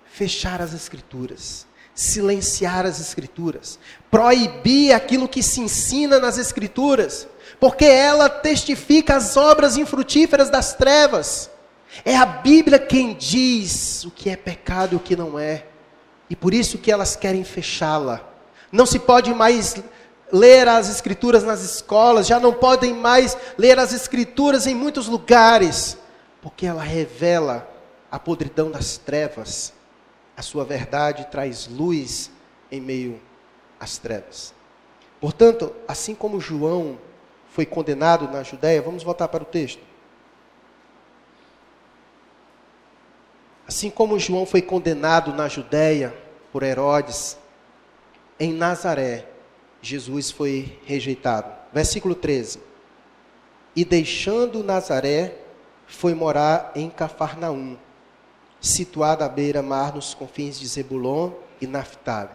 [0.05, 3.79] fechar as escrituras, silenciar as escrituras,
[4.11, 7.27] proibir aquilo que se ensina nas escrituras,
[7.59, 11.51] porque ela testifica as obras infrutíferas das trevas.
[12.05, 15.67] É a Bíblia quem diz o que é pecado e o que não é.
[16.29, 18.21] E por isso que elas querem fechá-la.
[18.73, 19.77] Não se pode mais
[20.33, 25.97] ler as escrituras nas escolas, já não podem mais ler as escrituras em muitos lugares,
[26.43, 27.69] porque ela revela
[28.11, 29.73] a podridão das trevas.
[30.37, 32.31] A sua verdade traz luz
[32.71, 33.21] em meio
[33.79, 34.53] às trevas.
[35.21, 36.99] Portanto, assim como João
[37.51, 39.81] foi condenado na Judéia, vamos voltar para o texto.
[43.67, 46.15] Assim como João foi condenado na Judéia
[46.53, 47.39] por Herodes,
[48.39, 49.27] em Nazaré,
[49.85, 51.53] Jesus foi rejeitado.
[51.73, 52.59] Versículo 13.
[53.77, 55.37] E deixando Nazaré,
[55.87, 57.77] foi morar em Cafarnaum,
[58.61, 62.31] situada à beira-mar nos confins de Zebulon e Naphtali.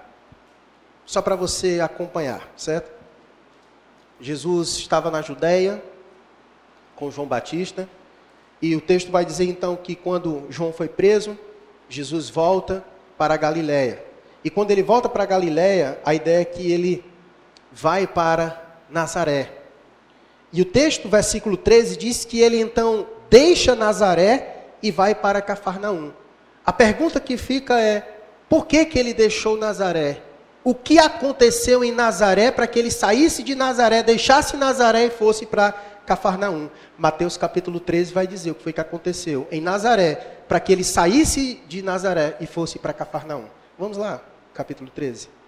[1.05, 2.91] Só para você acompanhar, certo?
[4.21, 5.81] Jesus estava na Judéia
[6.95, 7.89] com João Batista,
[8.61, 11.35] e o texto vai dizer então que quando João foi preso,
[11.87, 12.83] Jesus volta
[13.17, 14.03] para a Galiléia.
[14.43, 17.08] E quando ele volta para a Galiléia, a ideia é que ele
[17.71, 19.51] vai para Nazaré.
[20.51, 26.11] E o texto, versículo 13, diz que ele então deixa Nazaré e vai para Cafarnaum.
[26.65, 30.21] A pergunta que fica é: por que, que ele deixou Nazaré?
[30.63, 35.45] O que aconteceu em Nazaré para que ele saísse de Nazaré, deixasse Nazaré e fosse
[35.45, 35.73] para
[36.05, 36.69] Cafarnaum.
[36.97, 40.15] Mateus capítulo 13 vai dizer o que foi que aconteceu em Nazaré,
[40.47, 43.45] para que ele saísse de Nazaré e fosse para Cafarnaum.
[43.77, 44.19] Vamos lá,
[44.53, 45.38] capítulo 13.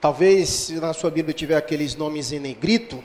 [0.00, 3.02] Talvez, se na sua Bíblia tiver aqueles nomes em negrito,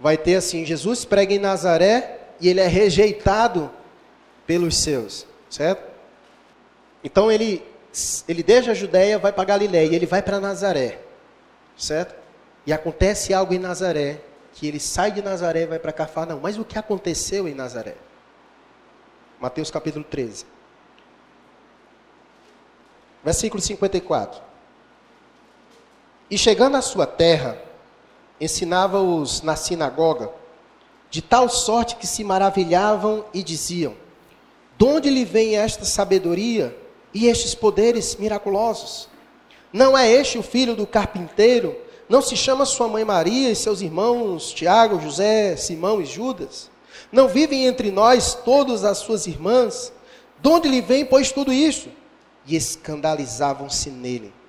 [0.00, 3.70] vai ter assim: Jesus prega em Nazaré e ele é rejeitado
[4.46, 5.90] pelos seus, certo?
[7.04, 7.62] Então ele,
[8.26, 10.98] ele deixa a Judéia, vai para Galiléia e ele vai para Nazaré,
[11.76, 12.14] certo?
[12.66, 14.20] E acontece algo em Nazaré,
[14.54, 16.40] que ele sai de Nazaré e vai para Cafarnaum.
[16.40, 17.96] Mas o que aconteceu em Nazaré?
[19.38, 20.46] Mateus capítulo 13.
[23.22, 24.49] Versículo 54.
[26.30, 27.60] E chegando à sua terra,
[28.40, 30.30] ensinava-os na sinagoga,
[31.10, 33.94] de tal sorte que se maravilhavam e diziam:
[34.78, 36.76] De onde lhe vem esta sabedoria
[37.12, 39.08] e estes poderes miraculosos?
[39.72, 41.76] Não é este o filho do carpinteiro?
[42.08, 46.70] Não se chama sua mãe Maria e seus irmãos Tiago, José, Simão e Judas?
[47.10, 49.92] Não vivem entre nós todas as suas irmãs?
[50.40, 51.88] De onde lhe vem, pois, tudo isso?
[52.46, 54.39] E escandalizavam-se nele.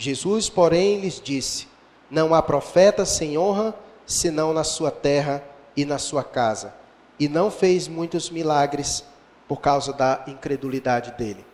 [0.00, 1.68] Jesus, porém, lhes disse:
[2.10, 3.74] Não há profeta sem honra,
[4.06, 5.44] senão na sua terra
[5.76, 6.72] e na sua casa.
[7.18, 9.04] E não fez muitos milagres
[9.46, 11.44] por causa da incredulidade dele.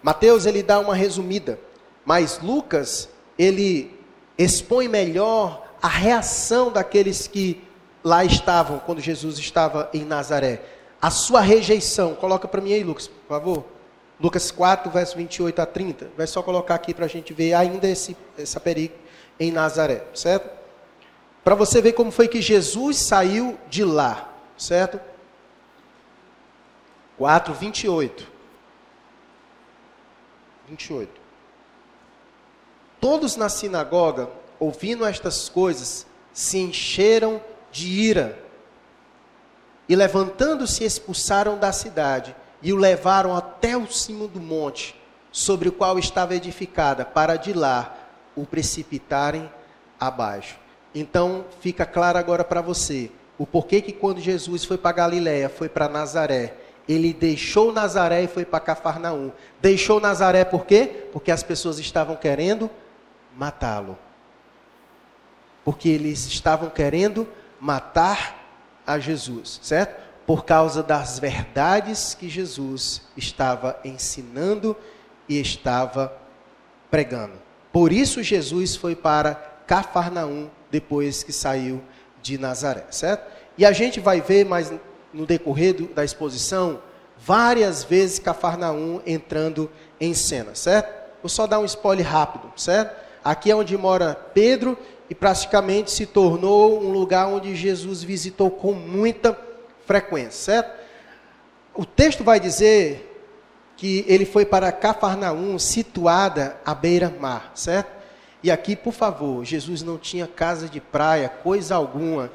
[0.00, 1.58] Mateus ele dá uma resumida,
[2.04, 3.98] mas Lucas ele
[4.38, 7.60] expõe melhor a reação daqueles que
[8.04, 10.62] lá estavam quando Jesus estava em Nazaré.
[11.02, 12.14] A sua rejeição.
[12.14, 13.75] Coloca para mim aí, Lucas, por favor.
[14.18, 16.10] Lucas 4, verso 28 a 30.
[16.16, 18.94] Vai só colocar aqui para a gente ver ainda esse, essa perigo
[19.38, 20.48] em Nazaré, certo?
[21.44, 24.98] Para você ver como foi que Jesus saiu de lá, certo?
[27.18, 28.26] 4, 28.
[30.68, 31.20] 28.
[33.00, 37.40] Todos na sinagoga, ouvindo estas coisas, se encheram
[37.70, 38.42] de ira.
[39.88, 42.34] E levantando-se, expulsaram da cidade
[42.66, 45.00] e o levaram até o cimo do monte,
[45.30, 47.96] sobre o qual estava edificada, para de lá
[48.34, 49.48] o precipitarem
[50.00, 50.56] abaixo.
[50.92, 53.08] Então, fica claro agora para você
[53.38, 56.56] o porquê que quando Jesus foi para Galiléia, foi para Nazaré,
[56.88, 59.30] ele deixou Nazaré e foi para Cafarnaum.
[59.60, 61.06] Deixou Nazaré por quê?
[61.12, 62.68] Porque as pessoas estavam querendo
[63.36, 63.96] matá-lo.
[65.64, 67.28] Porque eles estavam querendo
[67.60, 68.44] matar
[68.84, 70.05] a Jesus, certo?
[70.26, 74.76] Por causa das verdades que Jesus estava ensinando
[75.28, 76.12] e estava
[76.90, 77.34] pregando.
[77.72, 79.34] Por isso Jesus foi para
[79.66, 81.82] Cafarnaum depois que saiu
[82.22, 83.30] de Nazaré, certo?
[83.56, 84.72] E a gente vai ver mais
[85.12, 86.80] no decorrer do, da exposição
[87.18, 89.70] várias vezes Cafarnaum entrando
[90.00, 90.92] em cena, certo?
[91.22, 92.96] Vou só dar um spoiler rápido, certo?
[93.24, 98.72] Aqui é onde mora Pedro e praticamente se tornou um lugar onde Jesus visitou com
[98.72, 99.32] muita
[99.86, 100.86] frequência, certo?
[101.74, 103.12] O texto vai dizer
[103.76, 107.94] que ele foi para Cafarnaum, situada à beira-mar, certo?
[108.42, 112.30] E aqui, por favor, Jesus não tinha casa de praia, coisa alguma,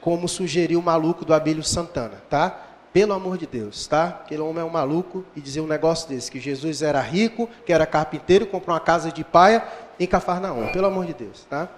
[0.00, 2.60] como sugeriu o maluco do Abílio Santana, tá?
[2.92, 4.20] Pelo amor de Deus, tá?
[4.22, 7.72] Aquele homem é um maluco e dizer um negócio desse, que Jesus era rico, que
[7.72, 9.66] era carpinteiro, comprou uma casa de praia
[9.98, 10.70] em Cafarnaum.
[10.72, 11.68] Pelo amor de Deus, tá?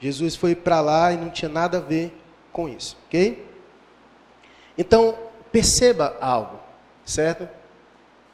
[0.00, 2.18] Jesus foi para lá e não tinha nada a ver
[2.52, 3.49] com isso, ok?
[4.76, 5.16] Então,
[5.52, 6.58] perceba algo,
[7.04, 7.48] certo?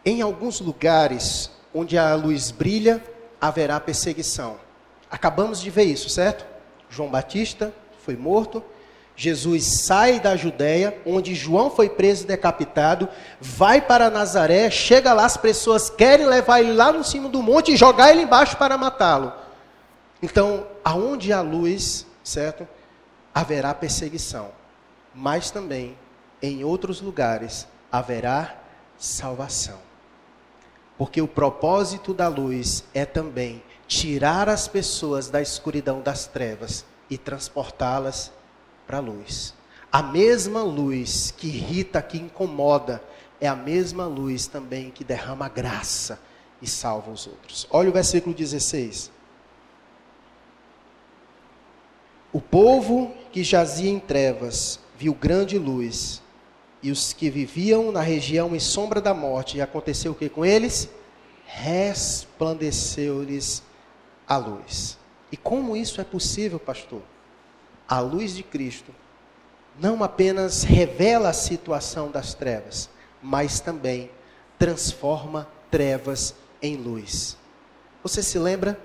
[0.04, 3.04] Em alguns lugares onde a luz brilha,
[3.38, 4.56] haverá perseguição.
[5.10, 6.46] Acabamos de ver isso, certo?
[6.88, 8.64] João Batista foi morto.
[9.14, 13.08] Jesus sai da Judéia, onde João foi preso e decapitado,
[13.40, 17.72] vai para Nazaré, chega lá, as pessoas querem levar ele lá no cimo do monte
[17.72, 19.32] e jogar ele embaixo para matá-lo.
[20.22, 22.66] Então, aonde há luz, certo?
[23.34, 24.50] Haverá perseguição.
[25.14, 25.96] Mas também,
[26.42, 28.58] em outros lugares, haverá
[28.98, 29.78] salvação.
[30.98, 37.18] Porque o propósito da luz é também tirar as pessoas da escuridão das trevas e
[37.18, 38.32] transportá-las
[38.86, 39.54] para a luz.
[39.92, 43.02] A mesma luz que irrita, que incomoda,
[43.40, 46.18] é a mesma luz também que derrama graça
[46.60, 47.66] e salva os outros.
[47.70, 49.10] Olha o versículo 16.
[52.32, 56.22] O povo que jazia em trevas viu grande luz,
[56.86, 60.44] e os que viviam na região em sombra da morte, e aconteceu o que com
[60.44, 60.88] eles?
[61.44, 63.60] Resplandeceu-lhes
[64.24, 64.96] a luz.
[65.32, 67.02] E como isso é possível, pastor?
[67.88, 68.94] A luz de Cristo
[69.80, 72.88] não apenas revela a situação das trevas,
[73.20, 74.08] mas também
[74.56, 77.36] transforma trevas em luz.
[78.00, 78.78] Você se lembra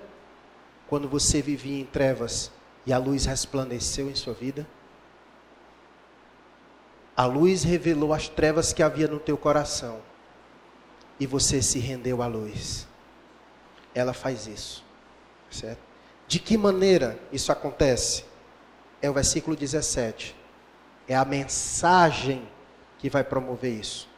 [0.88, 2.50] quando você vivia em trevas
[2.84, 4.66] e a luz resplandeceu em sua vida?
[7.22, 10.00] A luz revelou as trevas que havia no teu coração
[11.20, 12.84] e você se rendeu à luz.
[13.94, 14.84] Ela faz isso.
[15.48, 15.78] Certo?
[16.26, 18.24] De que maneira isso acontece?
[19.00, 20.34] É o versículo 17.
[21.06, 22.42] É a mensagem
[22.98, 24.08] que vai promover isso.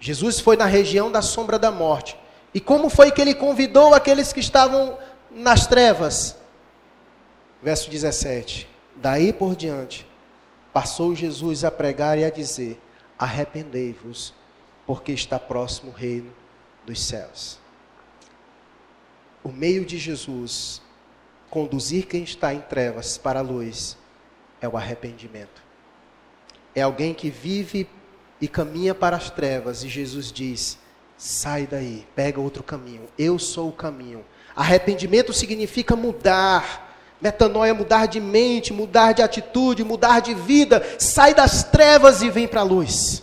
[0.00, 2.18] Jesus foi na região da sombra da morte.
[2.54, 4.96] E como foi que ele convidou aqueles que estavam
[5.30, 6.34] nas trevas?
[7.62, 8.66] Verso 17.
[8.96, 10.06] Daí por diante,
[10.74, 12.78] passou Jesus a pregar e a dizer:
[13.18, 14.34] Arrependei-vos,
[14.84, 16.30] porque está próximo o reino
[16.84, 17.58] dos céus.
[19.42, 20.82] O meio de Jesus
[21.48, 23.96] conduzir quem está em trevas para a luz
[24.60, 25.62] é o arrependimento.
[26.74, 27.88] É alguém que vive
[28.40, 30.78] e caminha para as trevas e Jesus diz:
[31.16, 33.08] sai daí, pega outro caminho.
[33.16, 34.24] Eu sou o caminho.
[34.56, 36.83] Arrependimento significa mudar.
[37.20, 40.84] Metanoia é mudar de mente, mudar de atitude, mudar de vida.
[40.98, 43.22] Sai das trevas e vem para a luz.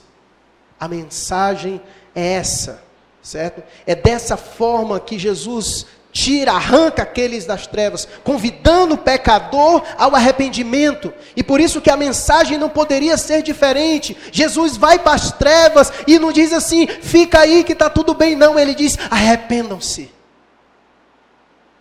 [0.79, 1.79] A mensagem
[2.15, 2.83] é essa,
[3.21, 3.61] certo?
[3.85, 11.13] É dessa forma que Jesus tira, arranca aqueles das trevas, convidando o pecador ao arrependimento.
[11.35, 14.17] E por isso que a mensagem não poderia ser diferente.
[14.31, 18.35] Jesus vai para as trevas e não diz assim, fica aí que está tudo bem,
[18.35, 18.59] não.
[18.59, 20.11] Ele diz, arrependam-se.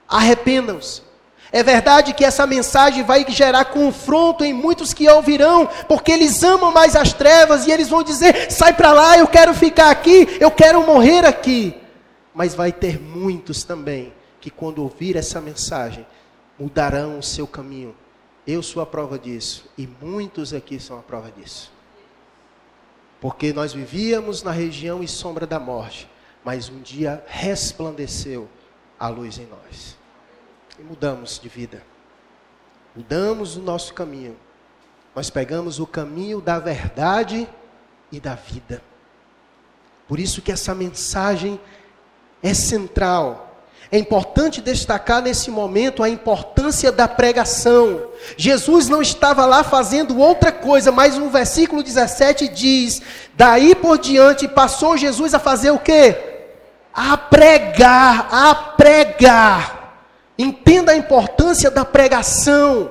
[0.08, 1.09] Arrependam-se.
[1.52, 6.70] É verdade que essa mensagem vai gerar confronto em muitos que ouvirão, porque eles amam
[6.70, 10.50] mais as trevas e eles vão dizer: sai para lá, eu quero ficar aqui, eu
[10.50, 11.76] quero morrer aqui.
[12.32, 16.06] Mas vai ter muitos também que quando ouvir essa mensagem,
[16.58, 17.94] mudarão o seu caminho.
[18.46, 21.72] Eu sou a prova disso, e muitos aqui são a prova disso.
[23.20, 26.08] Porque nós vivíamos na região e sombra da morte,
[26.44, 28.48] mas um dia resplandeceu
[28.98, 29.99] a luz em nós.
[30.80, 31.82] E mudamos de vida.
[32.96, 34.34] Mudamos o nosso caminho.
[35.14, 37.46] Nós pegamos o caminho da verdade
[38.10, 38.82] e da vida.
[40.08, 41.60] Por isso que essa mensagem
[42.42, 43.62] é central.
[43.92, 48.08] É importante destacar nesse momento a importância da pregação.
[48.38, 53.02] Jesus não estava lá fazendo outra coisa, mas no versículo 17 diz:
[53.34, 56.16] Daí por diante passou Jesus a fazer o quê?
[56.94, 59.79] A pregar, a pregar.
[60.40, 62.90] Entenda a importância da pregação.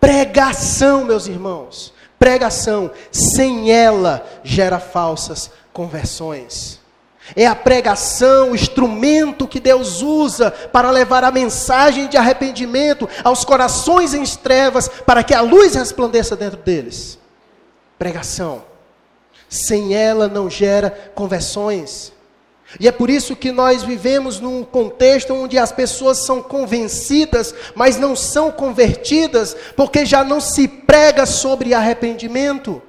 [0.00, 1.94] Pregação, meus irmãos.
[2.18, 2.90] Pregação.
[3.12, 6.80] Sem ela gera falsas conversões.
[7.36, 13.44] É a pregação, o instrumento que Deus usa para levar a mensagem de arrependimento aos
[13.44, 17.20] corações em trevas, para que a luz resplandeça dentro deles.
[17.96, 18.64] Pregação.
[19.48, 22.12] Sem ela não gera conversões.
[22.78, 27.98] E é por isso que nós vivemos num contexto onde as pessoas são convencidas, mas
[27.98, 32.80] não são convertidas, porque já não se prega sobre arrependimento.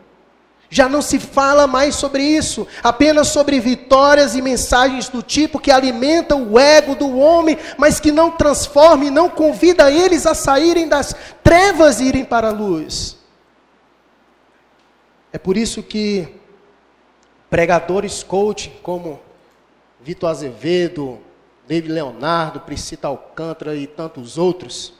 [0.73, 5.69] Já não se fala mais sobre isso, apenas sobre vitórias e mensagens do tipo que
[5.69, 10.87] alimentam o ego do homem, mas que não transforma e não convida eles a saírem
[10.87, 11.13] das
[11.43, 13.17] trevas e irem para a luz.
[15.33, 16.27] É por isso que
[17.49, 19.19] pregadores coaching como
[20.01, 21.19] Vitor Azevedo,
[21.67, 24.93] David Leonardo, Priscila Alcântara e tantos outros,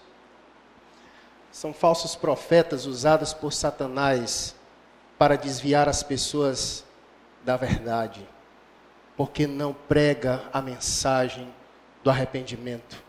[1.52, 4.56] são falsos profetas usados por Satanás
[5.18, 6.86] para desviar as pessoas
[7.44, 8.26] da verdade,
[9.18, 11.54] porque não prega a mensagem
[12.04, 13.04] do arrependimento.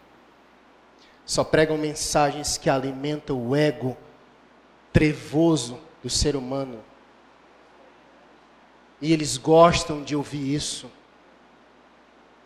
[1.24, 3.96] Só pregam mensagens que alimentam o ego
[4.92, 6.80] trevoso do ser humano.
[9.00, 10.90] E eles gostam de ouvir isso.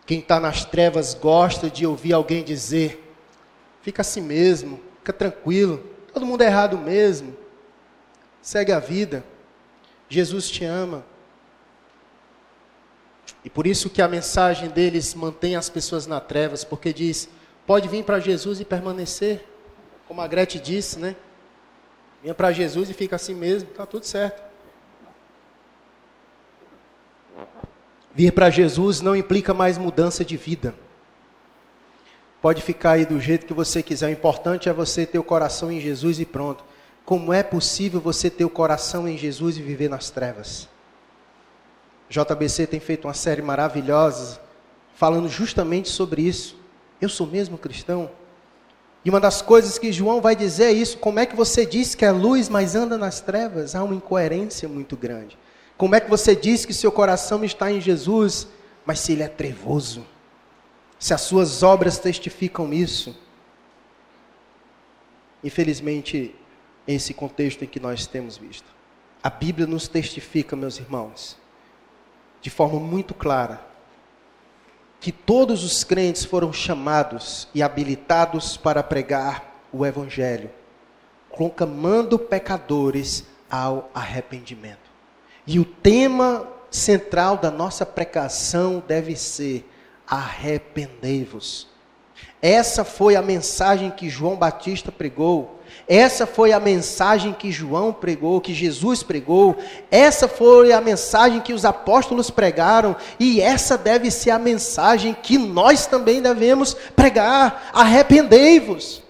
[0.07, 3.13] Quem está nas trevas gosta de ouvir alguém dizer:
[3.81, 5.83] fica assim mesmo, fica tranquilo,
[6.13, 7.35] todo mundo é errado mesmo,
[8.41, 9.23] segue a vida.
[10.09, 11.05] Jesus te ama.
[13.43, 17.27] E por isso que a mensagem deles mantém as pessoas na trevas, porque diz:
[17.65, 19.45] pode vir para Jesus e permanecer,
[20.07, 21.17] como a Grete disse, né?
[22.21, 24.41] Venha para Jesus e fica assim mesmo, está tudo certo.
[28.17, 30.73] Vir para Jesus não implica mais mudança de vida.
[32.41, 34.07] Pode ficar aí do jeito que você quiser.
[34.07, 36.65] O importante é você ter o coração em Jesus e pronto.
[37.05, 40.67] Como é possível você ter o coração em Jesus e viver nas trevas?
[42.09, 44.41] JBC tem feito uma série maravilhosa
[44.95, 46.57] falando justamente sobre isso.
[46.99, 48.09] Eu sou mesmo cristão.
[49.05, 51.93] E uma das coisas que João vai dizer é isso: como é que você diz
[51.93, 53.75] que é luz, mas anda nas trevas?
[53.75, 55.37] Há uma incoerência muito grande.
[55.77, 58.47] Como é que você diz que seu coração está em Jesus,
[58.85, 60.05] mas se ele é trevoso?
[60.97, 63.15] Se as suas obras testificam isso?
[65.43, 66.33] Infelizmente,
[66.87, 68.65] esse contexto em que nós temos visto.
[69.21, 71.37] A Bíblia nos testifica, meus irmãos,
[72.41, 73.61] de forma muito clara,
[74.99, 80.49] que todos os crentes foram chamados e habilitados para pregar o Evangelho,
[81.29, 84.86] conclamando pecadores ao arrependimento.
[85.47, 89.67] E o tema central da nossa pregação deve ser:
[90.05, 91.67] arrependei-vos.
[92.41, 98.41] Essa foi a mensagem que João Batista pregou essa foi a mensagem que João pregou,
[98.41, 99.55] que Jesus pregou.
[99.89, 102.95] Essa foi a mensagem que os apóstolos pregaram.
[103.19, 107.69] E essa deve ser a mensagem que nós também devemos pregar.
[107.73, 109.01] Arrependei-vos.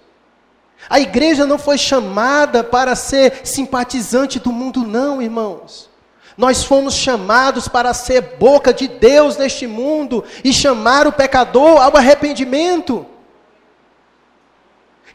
[0.89, 5.89] A igreja não foi chamada para ser simpatizante do mundo, não, irmãos.
[6.37, 11.97] Nós fomos chamados para ser boca de Deus neste mundo e chamar o pecador ao
[11.97, 13.05] arrependimento.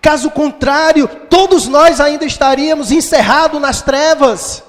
[0.00, 4.64] Caso contrário, todos nós ainda estaríamos encerrados nas trevas.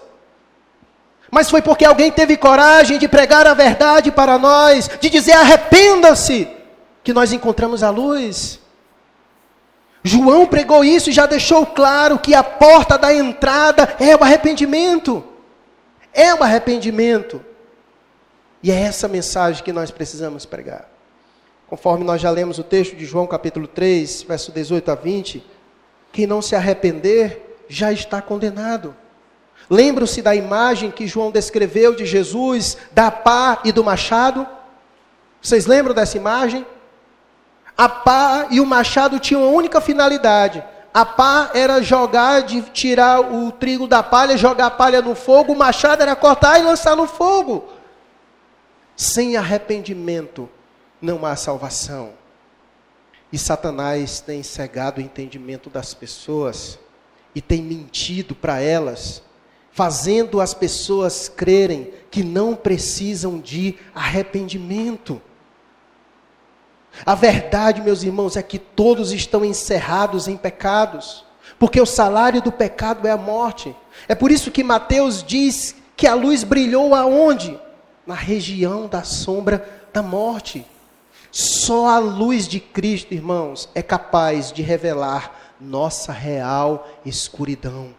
[1.31, 6.47] Mas foi porque alguém teve coragem de pregar a verdade para nós, de dizer arrependa-se,
[7.03, 8.59] que nós encontramos a luz.
[10.03, 15.32] João pregou isso e já deixou claro que a porta da entrada é o arrependimento.
[16.13, 17.43] É o arrependimento.
[18.61, 20.89] E é essa mensagem que nós precisamos pregar.
[21.67, 25.43] Conforme nós já lemos o texto de João capítulo 3, verso 18 a 20,
[26.11, 28.95] quem não se arrepender já está condenado.
[29.69, 34.47] Lembram-se da imagem que João descreveu de Jesus, da pá e do machado?
[35.41, 36.65] Vocês lembram dessa imagem?
[37.75, 40.63] A pá e o machado tinham uma única finalidade.
[40.93, 45.53] A pá era jogar, de tirar o trigo da palha, jogar a palha no fogo,
[45.53, 47.67] o machado era cortar e lançar no fogo.
[48.95, 50.47] Sem arrependimento,
[51.01, 52.11] não há salvação.
[53.31, 56.77] E Satanás tem cegado o entendimento das pessoas
[57.33, 59.23] e tem mentido para elas,
[59.71, 65.19] fazendo as pessoas crerem que não precisam de arrependimento.
[67.05, 71.25] A verdade, meus irmãos, é que todos estão encerrados em pecados,
[71.57, 73.75] porque o salário do pecado é a morte.
[74.07, 77.59] É por isso que Mateus diz que a luz brilhou aonde?
[78.05, 80.65] Na região da sombra da morte.
[81.31, 87.95] Só a luz de Cristo, irmãos, é capaz de revelar nossa real escuridão.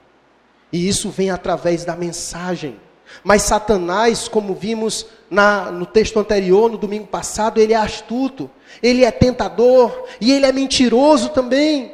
[0.73, 2.79] E isso vem através da mensagem.
[3.23, 8.51] Mas Satanás, como vimos na, no texto anterior, no domingo passado, ele é astuto,
[8.83, 11.93] ele é tentador e ele é mentiroso também.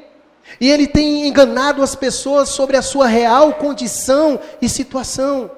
[0.61, 5.51] E ele tem enganado as pessoas sobre a sua real condição e situação.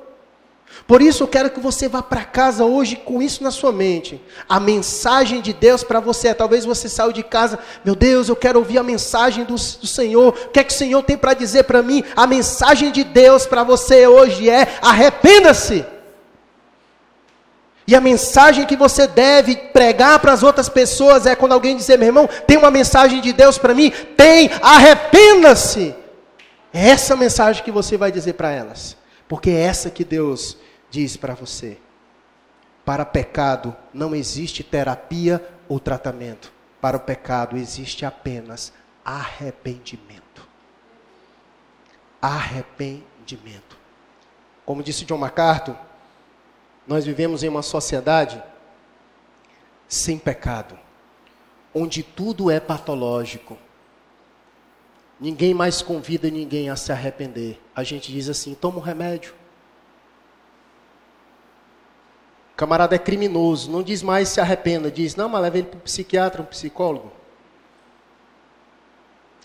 [0.87, 4.21] Por isso eu quero que você vá para casa hoje com isso na sua mente.
[4.49, 6.35] A mensagem de Deus para você.
[6.35, 10.29] Talvez você saiu de casa, meu Deus, eu quero ouvir a mensagem do, do Senhor.
[10.29, 12.03] O que é que o Senhor tem para dizer para mim?
[12.17, 15.85] A mensagem de Deus para você hoje é: arrependa-se.
[17.87, 21.99] E a mensagem que você deve pregar para as outras pessoas é quando alguém dizer,
[21.99, 23.91] meu irmão, tem uma mensagem de Deus para mim?
[24.17, 25.95] Tem, arrependa-se.
[26.73, 28.97] É essa mensagem que você vai dizer para elas.
[29.29, 30.57] Porque é essa que Deus
[30.91, 31.79] diz para você:
[32.85, 36.53] para pecado não existe terapia ou tratamento.
[36.81, 38.73] Para o pecado existe apenas
[39.05, 40.47] arrependimento.
[42.21, 43.77] Arrependimento.
[44.65, 45.77] Como disse John MacArthur,
[46.87, 48.43] nós vivemos em uma sociedade
[49.89, 50.79] sem pecado,
[51.75, 53.57] onde tudo é patológico.
[55.21, 57.61] Ninguém mais convida ninguém a se arrepender.
[57.75, 59.35] A gente diz assim: toma um remédio.
[62.53, 65.79] O camarada é criminoso, não diz mais se arrependa, diz, não, mas leva ele para
[65.79, 67.11] um psiquiatra, um psicólogo.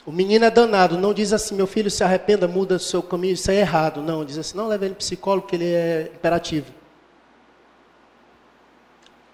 [0.05, 3.33] O menino é danado, não diz assim, meu filho se arrependa, muda o seu caminho,
[3.33, 4.01] isso é errado.
[4.01, 6.71] Não, diz assim, não, leva ele para psicólogo, que ele é imperativo.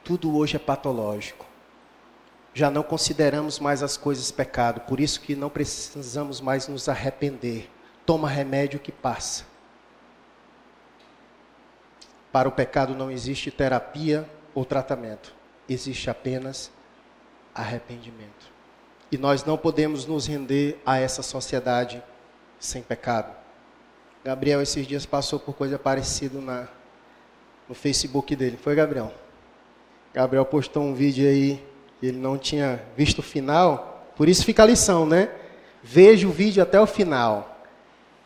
[0.04, 1.46] Tudo hoje é patológico.
[2.54, 7.70] Já não consideramos mais as coisas pecado, por isso que não precisamos mais nos arrepender.
[8.06, 9.46] Toma remédio que passa.
[12.32, 15.34] Para o pecado não existe terapia ou tratamento,
[15.70, 16.72] existe apenas
[17.56, 18.52] arrependimento.
[19.12, 22.04] E nós não podemos nos render a essa sociedade
[22.60, 23.34] sem pecado.
[24.24, 26.68] Gabriel esses dias passou por coisa parecida na,
[27.70, 28.58] no Facebook dele.
[28.58, 29.14] Foi, Gabriel?
[30.14, 31.60] Gabriel postou um vídeo aí,
[32.02, 35.30] ele não tinha visto o final, por isso fica a lição, né?
[35.82, 37.58] Veja o vídeo até o final.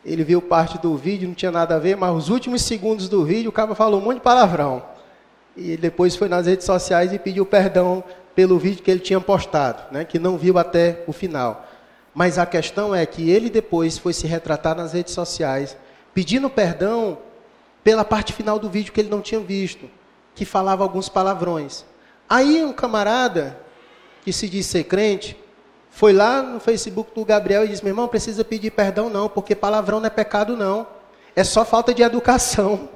[0.04, 3.24] Ele viu parte do vídeo, não tinha nada a ver, mas os últimos segundos do
[3.24, 4.82] vídeo o cara falou um monte de palavrão.
[5.56, 9.82] E depois foi nas redes sociais e pediu perdão pelo vídeo que ele tinha postado,
[9.90, 11.66] né, que não viu até o final.
[12.14, 15.76] Mas a questão é que ele depois foi se retratar nas redes sociais,
[16.12, 17.18] pedindo perdão
[17.82, 19.88] pela parte final do vídeo que ele não tinha visto,
[20.38, 21.84] que falava alguns palavrões.
[22.28, 23.58] Aí um camarada
[24.22, 25.36] que se diz ser crente,
[25.90, 29.56] foi lá no Facebook do Gabriel e disse: meu irmão, precisa pedir perdão não, porque
[29.56, 30.86] palavrão não é pecado não.
[31.34, 32.88] É só falta de educação.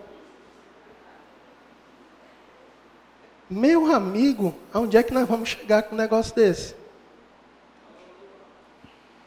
[3.51, 6.76] Meu amigo, aonde é que nós vamos chegar com um negócio desse?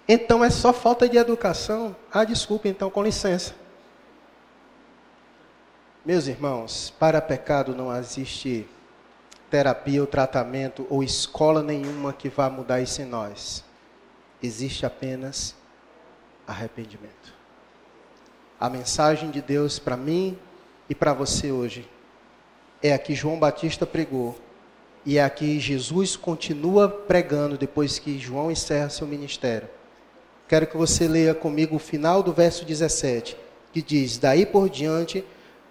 [0.07, 1.93] Então é só falta de educação?
[2.13, 3.53] Ah, desculpe, então, com licença.
[6.05, 8.67] Meus irmãos, para pecado não existe
[9.49, 13.63] terapia ou tratamento ou escola nenhuma que vá mudar isso em nós
[14.43, 15.55] existe apenas
[16.45, 17.33] arrependimento.
[18.59, 20.37] A mensagem de Deus para mim
[20.87, 21.89] e para você hoje
[22.83, 24.39] é a que João Batista pregou
[25.03, 29.67] e é a que Jesus continua pregando depois que João encerra seu ministério.
[30.47, 33.35] Quero que você leia comigo o final do verso 17,
[33.73, 35.25] que diz: Daí por diante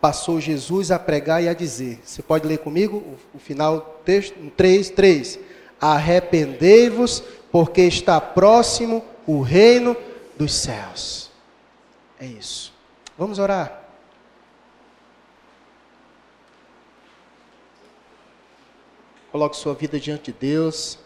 [0.05, 1.99] passou Jesus a pregar e a dizer.
[2.05, 2.99] Você pode ler comigo
[3.33, 4.39] o, o final texto?
[4.55, 5.39] 3, 3.
[5.81, 9.97] Arrependei-vos porque está próximo o reino
[10.37, 11.31] dos céus.
[12.21, 12.71] É isso.
[13.17, 13.83] Vamos orar.
[19.33, 20.99] Coloque sua vida diante de Deus.